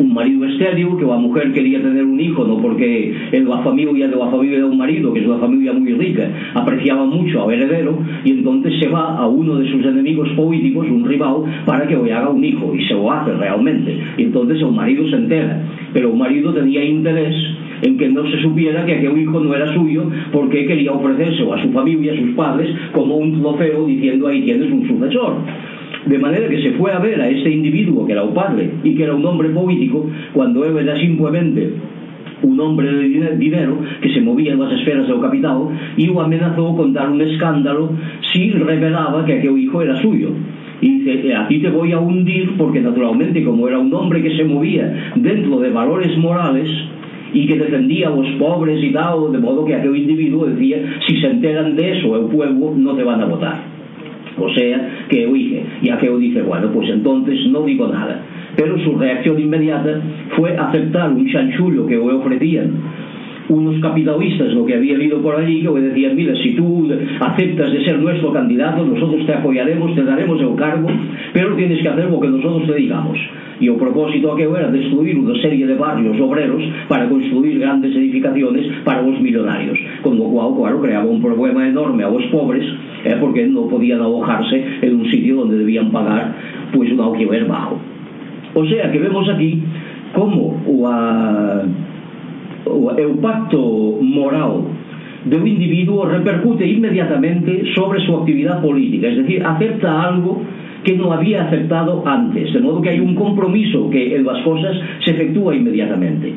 [0.00, 4.08] un marido estéril, que la mujer quería tener un hijo, no porque en la familia
[4.08, 7.54] de la familia de un marido, que es una familia muy rica, apreciaba mucho al
[7.54, 11.96] heredero, y entonces se va a uno de sus enemigos políticos, un rival, para que
[11.96, 13.96] le haga un hijo, y se lo hace realmente.
[14.16, 17.34] Y entonces el marido se entera, pero el marido tenía interés
[17.82, 21.62] en que no se supiera que aquel hijo no era suyo porque quería ofrecerse a
[21.62, 25.36] su familia, a sus padres, como un trofeo diciendo ahí tienes un sucesor.
[26.06, 28.94] De manera que se fue a ver a este individuo que era un padre y
[28.94, 31.72] que era un hombre político cuando él era simplemente
[32.42, 36.76] un hombre de dinero que se movía en las esferas del capital y lo amenazó
[36.76, 37.90] con dar un escándalo
[38.32, 40.30] si revelaba que aquel hijo era suyo
[40.80, 44.36] y dice, a ti te voy a hundir porque naturalmente como era un hombre que
[44.36, 46.68] se movía dentro de valores morales
[47.36, 51.20] y que defendía a los pobres y tal, de modo que aquel individuo decía, si
[51.20, 53.58] se enteran de eso el pueblo no te van a votar.
[54.38, 58.22] O sea, que dije, y aquel dice, bueno, pues entonces no digo nada.
[58.56, 60.00] Pero su reacción inmediata
[60.34, 62.72] fue aceptar un chanchullo que le ofrecían
[63.48, 66.88] unos capitalistas, lo que había habido por allí, que decían, mira, si tú
[67.20, 70.88] aceptas de ser nuestro candidato, nosotros te apoyaremos, te daremos el cargo,
[71.32, 73.18] pero tienes que hacer lo que nosotros te digamos.
[73.58, 78.66] Y el propósito aquello era destruir una serie de barrios obreros para construir grandes edificaciones
[78.84, 82.64] para los millonarios, con lo cual, claro, creaba un problema enorme a los pobres,
[83.04, 86.34] eh, porque no podían alojarse en un sitio donde debían pagar
[86.72, 87.78] pues un alquiler bajo.
[88.54, 89.62] O sea que vemos aquí
[90.14, 91.64] cómo la
[92.66, 94.62] o pacto moral
[95.24, 100.42] de un individuo repercute inmediatamente sobre su actividad política, es decir, acepta algo
[100.84, 104.76] que no había aceptado antes, de modo que hay un compromiso que en las cosas
[105.04, 106.32] se efectúa inmediatamente.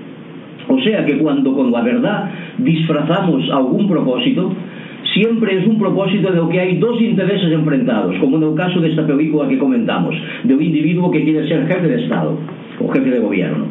[0.68, 4.52] O sea que cuando con la verdad disfrazamos algún propósito,
[5.14, 8.80] siempre es un propósito de lo que hay dos intereses enfrentados, como en el caso
[8.80, 12.38] de esta película que comentamos, de un individuo que quiere ser jefe de Estado
[12.80, 13.66] o jefe de gobierno.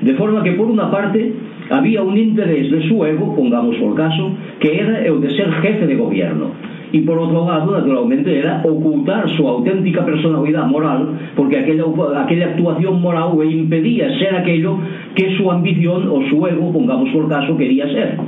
[0.00, 1.20] De forma que, por unha parte,
[1.68, 5.84] había un interés de su ego, pongamos por caso, que era o de ser jefe
[5.84, 6.56] de gobierno,
[6.90, 11.86] e por outro lado, naturalmente, era ocultar súa auténtica personalidade moral, porque aquella,
[12.18, 14.74] aquella actuación moral o impedía ser aquello
[15.14, 18.18] que su ambición o su ego, pongamos por caso, quería ser.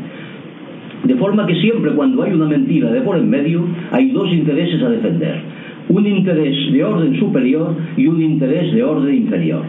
[1.03, 4.81] De forma que siempre cuando hay una mentira de por en medio, hay dos intereses
[4.83, 5.43] a defender.
[5.89, 9.63] Un interés de orden superior y un interés de orden inferior.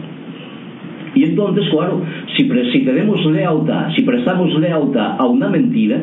[1.14, 2.02] Y entonces, claro,
[2.36, 6.00] si, si tenemos lealtad, si prestamos lealtad a una mentira,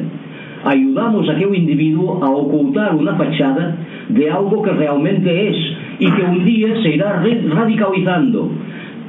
[0.64, 3.78] ayudamos a aquel individuo a ocultar una fachada
[4.10, 5.58] de algo que realmente es
[6.00, 8.50] y que un día se irá radicalizando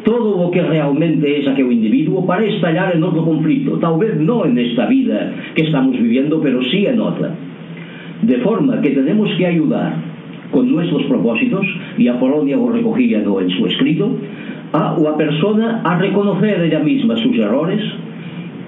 [0.05, 4.45] todo lo que realmente es aquel individuo para estallar en otro conflicto, tal vez no
[4.45, 7.35] en esta vida que estamos viviendo, pero sí en otra.
[8.23, 9.95] De forma que tenemos que ayudar
[10.51, 11.65] con nuestros propósitos,
[11.97, 14.17] y Apolonia lo recogía en su escrito,
[14.72, 17.82] a la persona a reconocer ella misma sus errores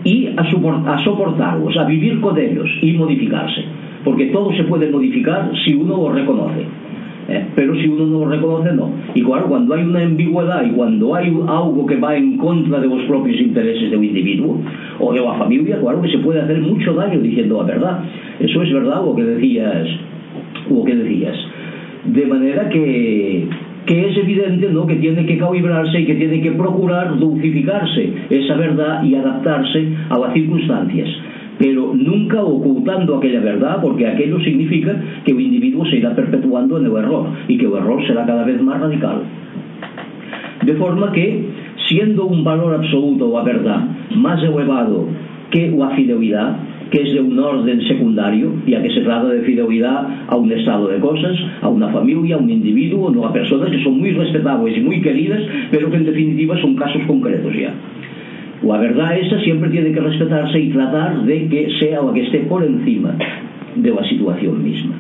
[0.05, 3.65] y a, a soportarlos, a vivir con ellos y modificarse.
[4.05, 6.67] Porque todo se puede modificar si uno lo reconoce.
[7.29, 7.47] ¿eh?
[7.55, 8.91] Pero si uno no lo reconoce, no.
[9.15, 12.87] Y claro, cuando hay una ambigüedad y cuando hay algo que va en contra de
[12.87, 14.61] los propios intereses de un individuo
[14.99, 18.05] o de la familia, claro que se puede hacer mucho daño diciendo la verdad.
[18.41, 19.89] Eso es verdad lo que decías.
[20.71, 21.37] Lo que decías.
[22.05, 23.49] De manera que
[23.87, 24.87] que es evidente ¿no?
[24.87, 30.19] que tiene que calibrarse y que tiene que procurar dulcificarse esa verdad y adaptarse a
[30.19, 31.09] las circunstancias
[31.59, 34.95] pero nunca ocultando aquella verdad porque aquello significa
[35.25, 38.45] que el individuo se irá perpetuando en el error y que el error será cada
[38.45, 39.23] vez más radical
[40.65, 41.45] de forma que
[41.89, 43.81] siendo un valor absoluto la verdad
[44.17, 45.07] más elevado
[45.51, 46.57] que la fidelidad
[46.91, 50.89] que es de un orden secundario, ya que se trata de fidelidad a un estado
[50.89, 54.77] de cosas, a una familia, a un individuo, no a personas que son muy respetables
[54.77, 57.73] y muy queridas, pero que en definitiva son casos concretos ya.
[58.63, 62.39] La verdad esa siempre tiene que respetarse y tratar de que sea la que esté
[62.41, 63.15] por encima
[63.77, 64.95] de la situación misma.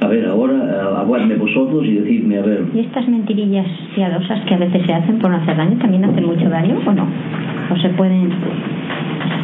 [0.00, 2.64] A ver, ahora eh, aguadme vosotros y decidme, a ver.
[2.74, 6.26] ¿Y estas mentirillas piadosas que a veces se hacen por no hacer daño también hacen
[6.26, 7.06] mucho daño o no?
[7.70, 8.30] ¿O se pueden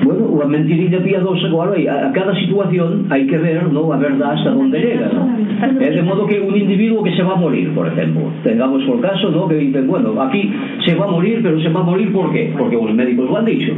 [0.02, 4.32] Bueno, a mentirilla piadosa, claro, a, a cada situación hai que ver, no, a verdade
[4.32, 5.28] hasta onde llega, no?
[5.76, 9.00] É de modo que un individuo que se va a morir, por exemplo, tengamos por
[9.00, 10.48] caso, no, que dicen, bueno, aquí
[10.86, 12.52] se va a morir, pero se va a morir por qué?
[12.56, 13.72] Porque os médicos lo han dicho.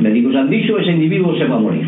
[0.00, 1.86] Médicos han dicho, ese individuo se va a morir.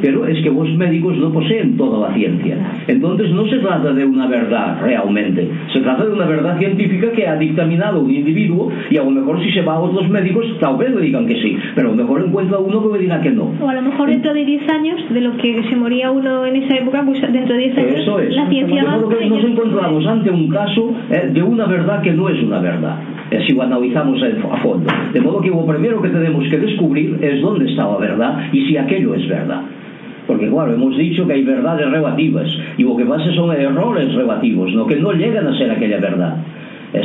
[0.00, 2.56] Pero es que vos médicos no poseen toda la ciencia.
[2.86, 7.26] Entonces no se trata de una verdad realmente, se trata de una verdad científica que
[7.26, 10.76] ha dictaminado un individuo y a lo mejor si se va a otros médicos tal
[10.76, 13.30] vez le digan que sí, pero a lo mejor encuentra uno que le diga que
[13.30, 13.52] no.
[13.60, 16.56] O a lo mejor dentro de 10 años, de lo que se moría uno en
[16.56, 18.34] esa época, pues dentro de 10 años Eso es.
[18.34, 22.28] la ciencia modo que nos encontramos ante un caso eh, de una verdad que no
[22.28, 22.96] es una verdad,
[23.30, 24.86] eh, si lo analizamos a fondo.
[25.12, 28.66] De modo que lo primero que tenemos que descubrir es dónde está la verdad y
[28.66, 29.62] si aquello es verdad.
[30.26, 34.72] Porque claro, hemos dicho que hay verdades relativas y lo que pasa son errores relativos,
[34.72, 34.86] ¿no?
[34.86, 36.36] que no llegan a ser aquella verdad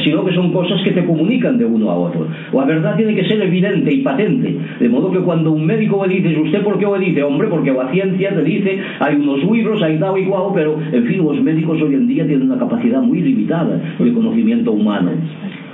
[0.04, 2.28] sino que son cosas que te comunican de uno a otro.
[2.54, 6.16] La verdad tiene que ser evidente y patente, de modo que cuando un médico le
[6.16, 7.24] dice, ¿usted por qué o dice?
[7.24, 11.06] Hombre, porque la ciencia te dice, hay unos libros, hay tal y cual, pero, en
[11.06, 15.12] fin, los médicos hoy en día tienen una capacidad muy limitada de conocimiento humano.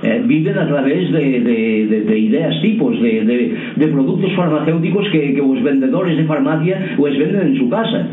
[0.02, 5.42] Eh, viven a través de, de, de, de ideas tipos, de, productos farmacéuticos que, que
[5.42, 8.06] los vendedores de farmacia les venden en su casa.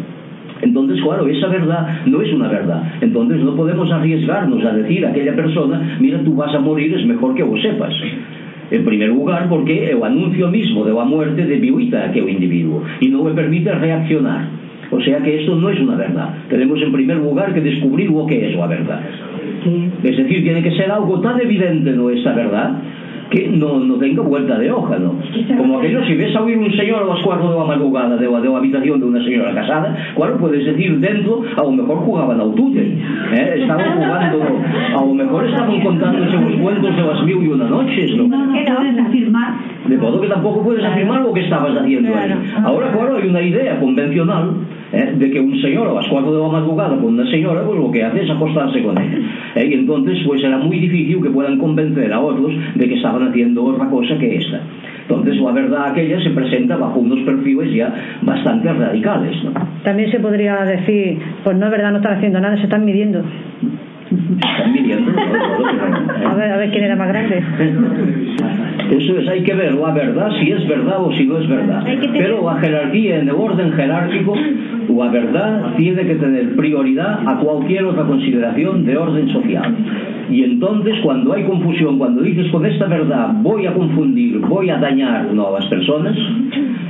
[0.61, 2.81] Entonces, claro, esa verdad no es una verdad.
[3.01, 7.05] Entonces no podemos arriesgarnos a decir a aquella persona, mira, tú vas a morir, es
[7.05, 7.93] mejor que lo sepas.
[8.71, 13.09] En primer lugar, porque el anuncio mismo de la muerte debilita a aquel individuo y
[13.09, 14.47] no le permite reaccionar.
[14.91, 16.35] O sea que esto no es una verdad.
[16.49, 19.01] Tenemos en primer lugar que descubrir lo que es la verdad.
[20.03, 22.77] Es decir, tiene que ser algo tan evidente no esta verdad
[23.29, 25.15] que no, no tenga vuelta de hoja, ¿no?
[25.57, 28.99] Como que si ves a oír un señor aos cuatro da madrugada de, de habitación
[28.99, 33.61] de unha señora casada, claro, podes decir dentro, ao mejor jugaban al tute, eh?
[33.61, 34.39] estaban jugando,
[34.93, 38.29] ao mejor estaban contándose los cuentos de las mil y una noches, non?
[38.29, 39.51] No, no, afirmar.
[39.87, 42.31] De modo que tampouco puedes afirmar o que estabas haciendo ahí.
[42.63, 44.53] Ahora, claro, hai unha idea convencional
[44.95, 45.13] ¿eh?
[45.17, 47.91] de que un señor a las 4 de la madrugada con una señora, pues lo
[47.91, 49.17] que hace es acostarse con ella.
[49.55, 49.67] ¿eh?
[49.69, 53.63] Y entonces, pues será muy difícil que puedan convencer a otros de que estaban haciendo
[53.63, 54.61] otra cosa que esta.
[55.07, 59.43] Entonces, la verdad aquella se presenta bajo unos perfiles ya bastante radicales.
[59.43, 59.51] ¿no?
[59.83, 63.21] También se podría decir, pues no es verdad, no están haciendo nada, se están midiendo.
[64.15, 65.11] Están midiendo.
[66.25, 67.43] A ver, a ver quién era más grande.
[68.91, 71.83] Eso es, hay que ver la verdad, si es verdad o si no es verdad.
[72.13, 74.35] Pero la jerarquía, en el orden jerárquico,
[74.95, 79.75] la verdad tiene que tener prioridad a cualquier otra consideración de orden social.
[80.29, 84.77] Y entonces, cuando hay confusión, cuando dices con esta verdad voy a confundir, voy a
[84.77, 86.15] dañar no, a las personas,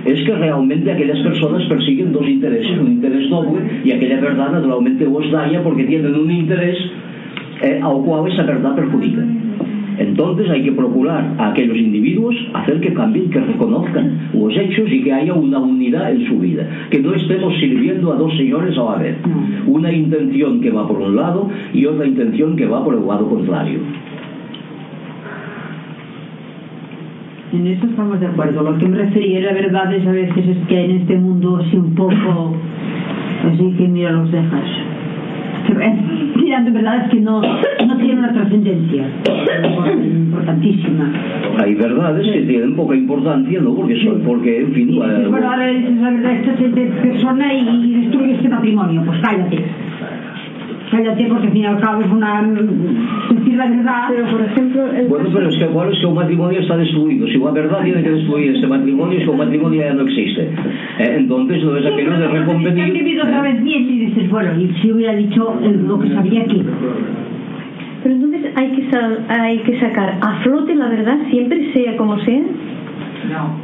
[0.06, 5.06] es que realmente aquellas personas persiguen dos intereses, un interés doble, y aquella verdad naturalmente
[5.06, 6.78] os daña porque tienen un interés
[7.66, 9.24] eh, al cual esa verdad perjudica.
[9.98, 15.04] Entonces hay que procurar a aquellos individuos hacer que cambien, que reconozcan los hechos y
[15.04, 16.68] que haya una unidad en su vida.
[16.92, 19.16] Que no estemos sirviendo a dos señores a la vez.
[19.66, 23.28] Una intención que va por un lado y otra intención que va por el lado
[23.30, 23.80] contrario.
[27.54, 28.62] En eso estamos de acuerdo.
[28.62, 31.96] Lo que me refería era verdades a veces es que en este mundo así un
[31.96, 32.56] poco
[33.48, 34.66] así que mira los dejas.
[36.46, 39.04] considerando verdades que no, no tienen una trascendencia
[40.04, 41.12] importantísima.
[41.58, 43.74] Hay verdades que tienen poca importancia, ¿no?
[43.74, 44.90] Porque, son, porque en fin...
[44.90, 45.00] Sí.
[45.30, 49.58] Bueno, ahora dices la verdad, esta persona y destruye este patrimonio, pues cállate.
[50.96, 52.42] Cállate porque al fin y al cabo es una...
[52.42, 54.04] decir la verdad.
[54.10, 57.28] Pero, por ejemplo, el Bueno, pero es que igual es que un matrimonio está destruido.
[57.28, 60.42] Si la verdad tiene que destruir este matrimonio, es que un matrimonio ya no existe.
[61.00, 62.94] Eh, Entonces no es aquello de Te han reconvenir.
[62.94, 66.42] vivido otra vez bien y dices, bueno, y si hubiera dicho eh, lo que sabía
[66.44, 66.64] aquí.
[68.04, 72.18] Pero entonces hay que, sa- hay que sacar a flote la verdad, siempre sea como
[72.20, 72.42] sea.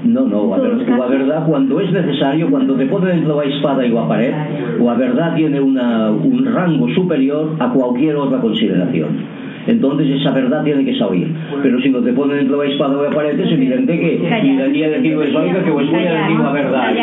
[0.05, 3.85] No, no, la, ver- la verdad cuando es necesario, cuando te ponen entre la espada
[3.85, 4.33] y la pared,
[4.79, 9.41] la verdad tiene una, un rango superior a cualquier otra consideración.
[9.67, 11.31] Entonces esa verdad tiene que salir.
[11.61, 14.55] Pero si no te ponen entre la espada y la pared, es evidente que y
[14.57, 16.93] de a decirles, oiga, que os voy a decir la verdad.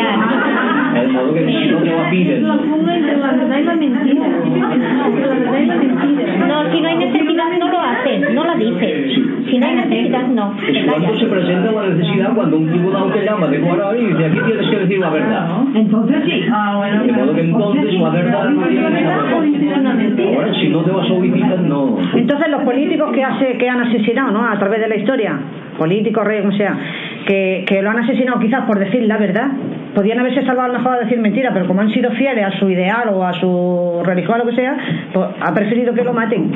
[0.93, 2.47] De modo que si no te la piden.
[2.47, 4.25] Lo pongo entre la verdad y la mentira.
[4.25, 6.47] Entre la verdad y la mentira.
[6.47, 9.19] No, si no hay necesidad no lo haces, no la dices.
[9.49, 10.53] Si no hay necesidad no.
[10.67, 14.25] Es cuando se presenta la necesidad, cuando un tribunal te llama de fuera y dice,
[14.25, 15.47] aquí tienes que decir la verdad.
[15.75, 16.41] Entonces sí.
[16.41, 21.97] De modo que entonces la verdad no tiene Ahora, si no te la solicitan, no.
[22.13, 24.45] Entonces los políticos que, hace, que han asesinado ¿no?
[24.45, 25.39] a través de la historia,
[25.77, 26.77] políticos, reyes, como sea,
[27.25, 29.47] que, que lo han asesinado quizás por decir la verdad,
[29.95, 33.09] podían haberse salvado mejor a decir mentira, pero como han sido fieles a su ideal
[33.13, 34.77] o a su religión o lo que sea,
[35.13, 36.51] pues ha preferido que lo maten.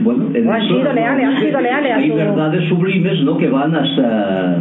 [0.00, 3.22] Bueno, en No, han eso, sido leales, han sido leales a Hay su- verdades sublimes,
[3.22, 3.36] ¿no?
[3.38, 4.56] Que van hasta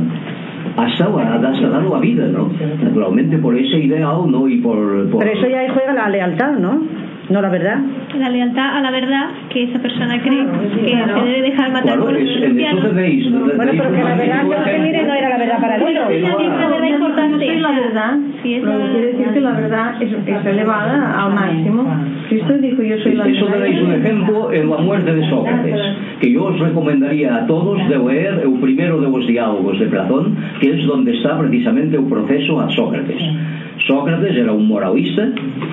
[0.75, 2.49] hasta, hasta dar la vida, ¿no?
[2.83, 4.47] Naturalmente por ese ideal, ¿no?
[4.47, 6.81] Y por, por Pero eso ya ahí juega la lealtad, ¿no?
[7.29, 7.77] No la verdad.
[8.19, 12.05] La lealtad a la verdad que esa persona cree que se debe dejar matar Claro,
[12.05, 13.31] por es, en eso tenéis.
[13.31, 16.09] Bueno, pero que la verdad que usted mire no era la verdad para el otro.
[16.09, 17.47] Sí, la verdad importante.
[17.53, 18.17] Sí, la verdad.
[18.43, 21.85] Sí, es la- quiere decir que la verdad es, es elevada al máximo.
[23.27, 25.79] eso tenéis un ejemplo en la muerte de Sócrates,
[26.19, 30.35] que yo os recomendaría a todos de leer el primero de los diálogos de Platón,
[30.59, 33.21] que es donde está precisamente el proceso a Sócrates.
[33.87, 35.27] Sócrates era un moralista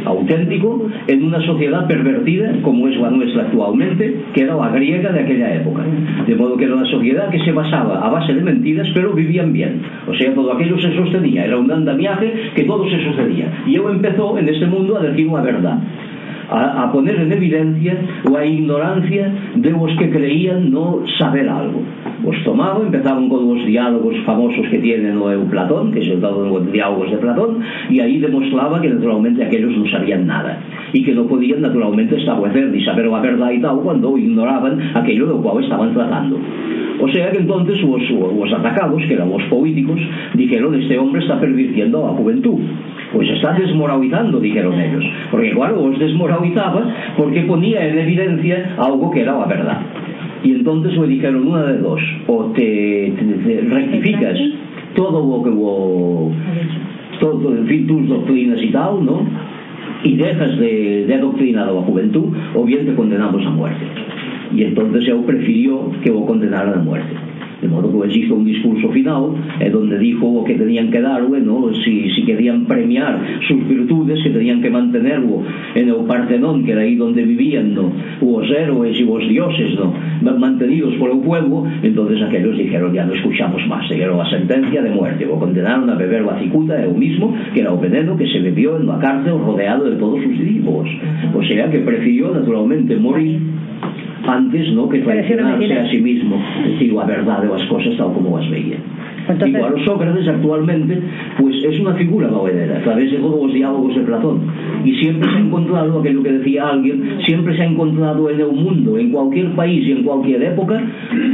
[0.05, 5.21] auténtico en una sociedad pervertida como es la nuestra actualmente, que era la griega de
[5.21, 5.83] aquella época.
[6.27, 9.53] De modo que era una sociedad que se basaba a base de mentiras, pero vivían
[9.53, 9.83] bien.
[10.09, 13.65] O sea, todo aquello se sostenía, era un andamiaje que todo se sucedía.
[13.67, 15.79] Y él empezó en este mundo a decir la verdad
[16.51, 17.97] a, a poner en evidencia
[18.31, 21.83] la ignorancia de los que creían no saber algo.
[22.25, 26.71] Os tomaba, empezaban con los diálogos famosos que tiene Noeu Platón, que se llamaban los
[26.71, 30.59] diálogos de Platón, y ahí demostraba que naturalmente aquellos no sabían nada,
[30.93, 35.27] y que no podían naturalmente establecer ni saber la verdad y tal cuando ignoraban aquello
[35.27, 36.39] de lo cual estaban tratando.
[37.01, 39.99] O sea que entonces los, los atacados, que eran los políticos,
[40.35, 42.59] dijeron, este hombre está pervirtiendo a la juventud.
[43.13, 45.05] Pois está desmoralizando, dijeron ellos.
[45.31, 49.81] Porque claro, os desmoralizaba porque ponía en evidencia algo que era la verdad.
[50.45, 54.39] Y entonces le dijeron una de dos, o te, te, te rectificas
[54.95, 56.33] todo lo que vos...
[57.19, 59.23] todo, en fin, tus doctrinas y tal, ¿no?
[60.03, 63.85] Y dejas de, de adoctrinar a la juventud, o bien te condenamos a muerte.
[64.55, 67.30] Y entonces él prefirió que lo condenaran a muerte.
[67.61, 71.23] De modo que pues, hizo un discurso final eh, donde dijo que tenían que dar,
[71.25, 75.43] bueno, si, si querían premiar sus virtudes, que tenían que mantenerlo
[75.75, 77.93] en el Partenón, que era ahí donde vivían, no?
[78.21, 79.93] los héroes y los dioses, no?
[80.39, 84.91] mantenidos por el pueblo, entonces aquellos dijeron, ya no escuchamos más, dieron la sentencia de
[84.91, 88.41] muerte, o condenaron a beber la cicuta o mismo, que era o veneno que se
[88.41, 90.89] bebió en la cárcel rodeado de todos sus discípulos
[91.35, 93.41] O sea que prefirió naturalmente morir
[94.27, 98.37] antes no que traicionarse a sí mismo decir a verdade ou as cosas tal como
[98.37, 98.79] as veía
[99.29, 99.57] Entonces...
[99.57, 100.99] Igual Sócrates actualmente
[101.39, 104.41] pues es una figura valedera, través de todos los diálogos de Platón.
[104.85, 108.53] Y siempre se ha encontrado, aquello que decía alguien, siempre se ha encontrado en el
[108.53, 110.83] mundo, en cualquier país y en cualquier época,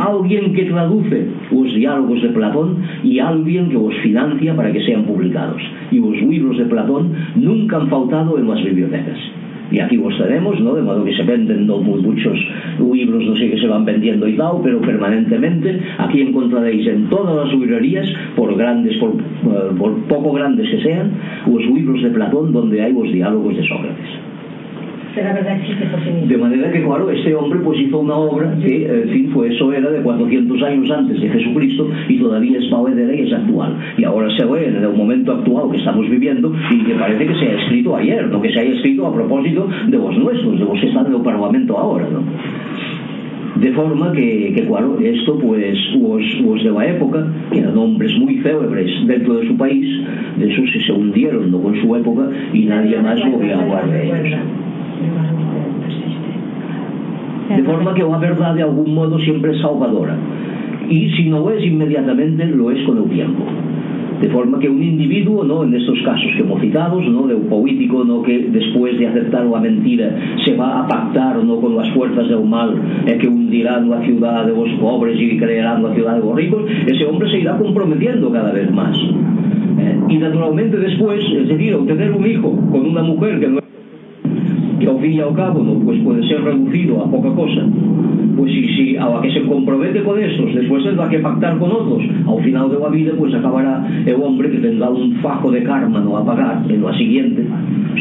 [0.00, 5.04] alguien que traduce los diálogos de Platón y alguien que los financia para que sean
[5.04, 5.62] publicados.
[5.90, 9.18] Y los libros de Platón nunca han faltado en las bibliotecas.
[9.70, 10.74] Y aquí vos tenemos, ¿no?
[10.74, 11.78] de modo que se venden ¿no?
[11.78, 12.38] muchos
[12.92, 17.36] libros, no sé, que se van vendiendo y tal, pero permanentemente aquí encontraréis en todas
[17.36, 18.06] las librerías,
[18.36, 21.10] por grandes, por, uh, por poco grandes que sean,
[21.46, 24.35] los libros de Platón donde hay los diálogos de Sócrates
[25.16, 28.84] será verdad existe José De manera que, claro, este hombre pues hizo una obra que,
[28.84, 32.70] eh, en fin, fue eso era de 400 años antes de Jesucristo y todavía es
[32.70, 33.76] valedera y es actual.
[33.96, 37.34] Y ahora se ve en el momento actual que estamos viviendo y que parece que
[37.34, 40.64] se ha escrito ayer, no que se haya escrito a propósito de los nuestros, de
[40.64, 42.22] los que están en el Parlamento ahora, ¿no?
[43.60, 48.14] De forma que, que, claro, esto pues vos, vos de la época, que eran hombres
[48.18, 49.86] muy célebres dentro de su país,
[50.36, 51.62] de esos que se hundieron ¿no?
[51.62, 54.40] con su época y nadie más lo había hablar de ellos.
[57.48, 60.16] De forma que la verdad de algún modo siempre es salvadora
[60.88, 63.44] y si no es inmediatamente lo es con el tiempo
[64.20, 65.64] de forma que un individuo ¿no?
[65.64, 67.26] en estos casos que hemos citado ¿no?
[67.26, 68.22] de un político ¿no?
[68.22, 71.60] que después de aceptar la mentira se va a pactar ¿no?
[71.60, 72.74] con las fuerzas del mal
[73.06, 76.64] eh, que hundirán la ciudad de los pobres y crearán la ciudad de los ricos
[76.86, 78.96] ese hombre se irá comprometiendo cada vez más
[79.78, 83.65] eh, y naturalmente después es decir, obtener un hijo con una mujer que no
[84.78, 87.62] que al fin y al cabo no, pues puede ser reducido a poca cosa.
[88.36, 92.02] Pues si, si a que se compromete con estos después va que pactar con otros.
[92.26, 96.00] Al final de la vida pues acabará el hombre que tendrá un fajo de karma
[96.00, 97.46] no a pagar en la siguiente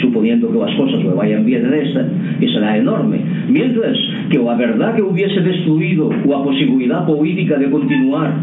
[0.01, 2.05] suponiendo que las cosas le vayan bien en esta
[2.39, 3.21] que será enorme.
[3.49, 3.97] Mientras
[4.29, 8.33] que la verdad que hubiese destruido la posibilidad política de continuar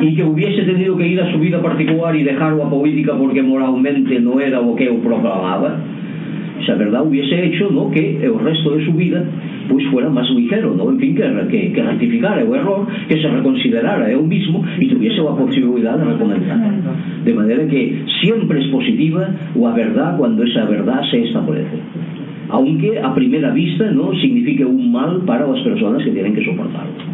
[0.00, 3.42] y que hubiese tenido que ir a su vida particular y dejar la política porque
[3.42, 5.78] moralmente no era lo que él proclamaba
[6.62, 7.90] esa verdad hubiese hecho ¿no?
[7.90, 9.24] que el resto de su vida
[9.68, 10.90] pues fuera más ligero, ¿no?
[10.90, 15.22] en fin, que, que, que rectificara el error, que se reconsiderara él mismo y tuviese
[15.22, 16.58] la posibilidad de recomenzar.
[17.24, 21.78] De manera que siempre es positiva la verdad cuando esa verdad se establece.
[22.48, 27.09] Aunque a primera vista no signifique un mal para las personas que tienen que soportarlo.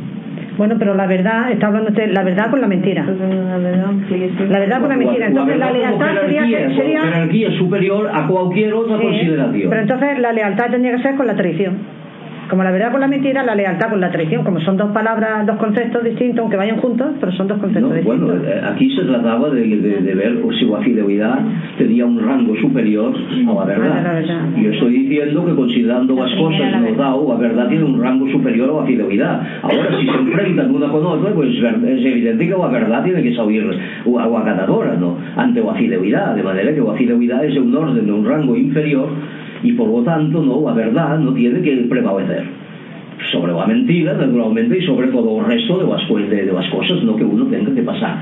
[0.57, 3.05] Bueno, pero la verdad, está hablando usted, la verdad con la mentira.
[3.05, 5.27] La verdad con la mentira.
[5.27, 7.03] Entonces la, lealtad sería, sería...
[7.03, 9.71] jerarquía superior a cualquier otra sí, consideración.
[9.71, 11.96] Pero entonces la lealtad tendría que ser con la traición
[12.49, 15.47] como la verdad con la mentira, la lealtad con la traición, como son dos palabras,
[15.47, 18.29] dos conceptos distintos, aunque vayan juntos, pero son dos conceptos no, distintos.
[18.29, 21.39] Bueno, eh, aquí se trataba de, de, de, ver si la fidelidad
[21.79, 24.03] tenía un rango superior a la verdad.
[24.03, 24.41] La verdad.
[24.57, 28.29] Yo estoy diciendo que considerando las cosas la nos dado, la verdad tiene un rango
[28.31, 29.43] superior a la fidelidad.
[29.63, 33.35] Ahora, si se enfrentan una con otra, pues es evidente que la verdad tiene que
[33.35, 33.67] salir
[34.05, 35.17] agua ganadora, ¿no?
[35.37, 39.09] Ante la fidelidad, de manera que la fidelidad es un orden de un rango inferior
[39.63, 42.45] y por lo tanto no la verdad no tiene que prevalecer.
[43.33, 47.03] Sobre la mentira naturalmente y sobre todo el resto de las, de, de las cosas
[47.03, 48.19] no que uno tenga que pasar.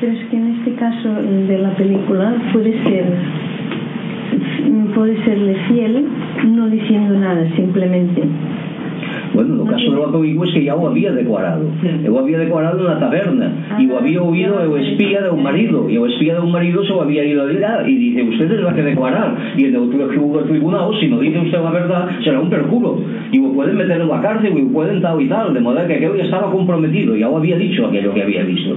[0.00, 3.04] Pero es que en este caso de la película puede ser
[4.94, 6.04] puede serle fiel
[6.46, 8.22] no diciendo nada simplemente
[9.38, 11.62] Bueno, no caso de Bacovico es que ya lo había declarado.
[12.02, 15.88] Lo había declarado en la taberna y lo había oído el espía de un marido.
[15.88, 17.88] Y el espía de un marido se lo había ido a declarar.
[17.88, 19.36] Y dice, usted es la que declarar.
[19.56, 19.90] Y en el
[20.48, 23.00] tribunal, si no dice usted la verdad, será un perjuro.
[23.30, 25.54] Y lo pueden meter en la cárcel y lo pueden tal y tal.
[25.54, 27.14] De modo que aquello ya estaba comprometido.
[27.14, 28.76] Ya lo había dicho aquello que había visto.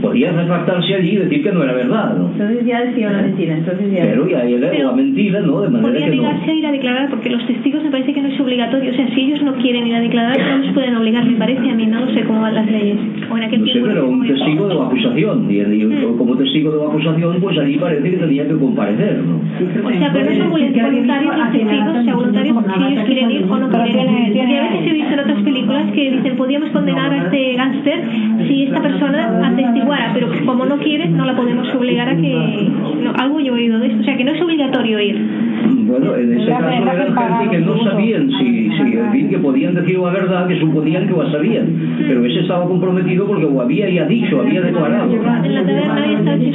[0.00, 2.30] Podía retractarse allí y decir que no era verdad, ¿no?
[2.32, 3.58] Entonces ya decía una mentira.
[3.58, 4.04] Entonces ya...
[4.04, 5.60] Pero ya era la mentira, ¿no?
[5.60, 6.22] De manera podría que no.
[6.22, 8.90] negarse a ir a declarar porque los testigos me parece que no es obligatorio.
[8.90, 11.70] O sea, si ellos no quieren ir a declarar, no los pueden obligar, me parece
[11.70, 11.86] a mí.
[11.86, 12.98] No lo sé cómo van las leyes.
[13.30, 15.50] O en aquel No sé, pero un testigo de la acusación.
[15.50, 19.36] Y, y como testigo de la acusación, pues allí parece que tenía que comparecer, ¿no?
[19.36, 23.44] O sea, pero no son voluntarios los testigos, o sea, voluntarios si ellos quieren ir
[23.48, 24.36] o no quieren ir.
[24.36, 28.00] Y a veces he visto en otras películas que dicen, podíamos condenar a este gángster
[28.46, 32.70] si esta persona atestiguara pero como no quiere, no la podemos obligar a que.
[33.02, 35.16] No, algo yo he oído de esto, o sea que no es obligatorio ir.
[35.86, 39.74] Bueno, en ese caso eran gente que no sabían si, sería en fin, que podían
[39.74, 41.66] decir la verdad que suponían que lo sabían.
[41.98, 45.12] Pero ese estaba comprometido porque lo había ya dicho había declarado.
[45.12, 45.16] y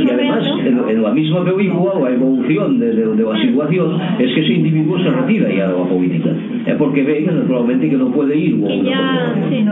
[0.10, 4.42] además en, en la misma película la evolución de, de, de la situación es que
[4.42, 6.30] ese individuo se retira ya de la política.
[6.66, 9.66] Es porque ve que naturalmente que no puede ir o que ya, sí.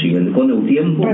[0.00, 1.06] sí, con el tiempo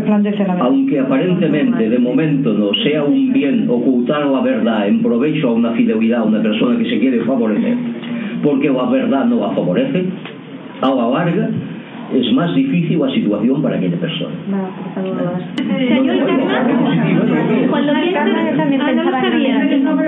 [0.60, 5.72] aunque aparentemente de momento no sea un bien ocultar la verdad en provecho a una
[5.72, 7.76] fidelidad a una persona que se quiere favorecer
[8.42, 10.04] porque la verdad no la favorece
[10.80, 11.50] a la larga
[12.14, 14.34] es más difícil a situación para aquella persona.
[14.50, 14.68] No,
[15.04, 19.18] yo el karma, Cuando piensas, también pensaba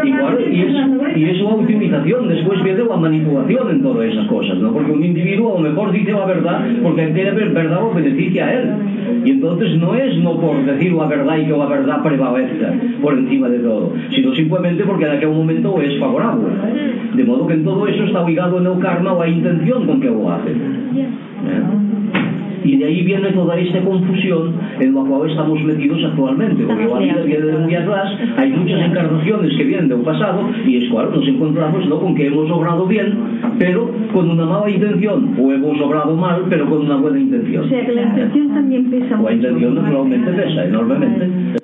[0.05, 4.27] y, claro, y, es, y es una optimización, después viene la manipulación en todas esas
[4.27, 4.73] cosas, ¿no?
[4.73, 8.53] Porque un individuo a lo mejor dice la verdad porque entera verdad lo beneficia a
[8.55, 8.71] él.
[9.25, 12.73] Y entonces no es no por decir la verdad y que la verdad prevalezca
[13.03, 16.49] por encima de todo, sino simplemente porque en aquel momento es favorable.
[17.15, 20.09] De modo que en todo eso está ligado en el karma la intención con que
[20.09, 20.55] lo hace.
[22.63, 26.99] Y de ahí viene toda esta confusión en la cual estamos metidos actualmente, porque la
[26.99, 31.11] vida viene de muy atrás, hay muchas encarnaciones que vienen del pasado y es claro,
[31.11, 31.99] nos encontramos ¿no?
[31.99, 33.15] con que hemos obrado bien,
[33.59, 37.65] pero con una mala intención, o hemos obrado mal, pero con una buena intención.
[37.65, 39.33] O sea que la intención también pesa La mucho.
[39.33, 41.60] intención naturalmente pesa enormemente.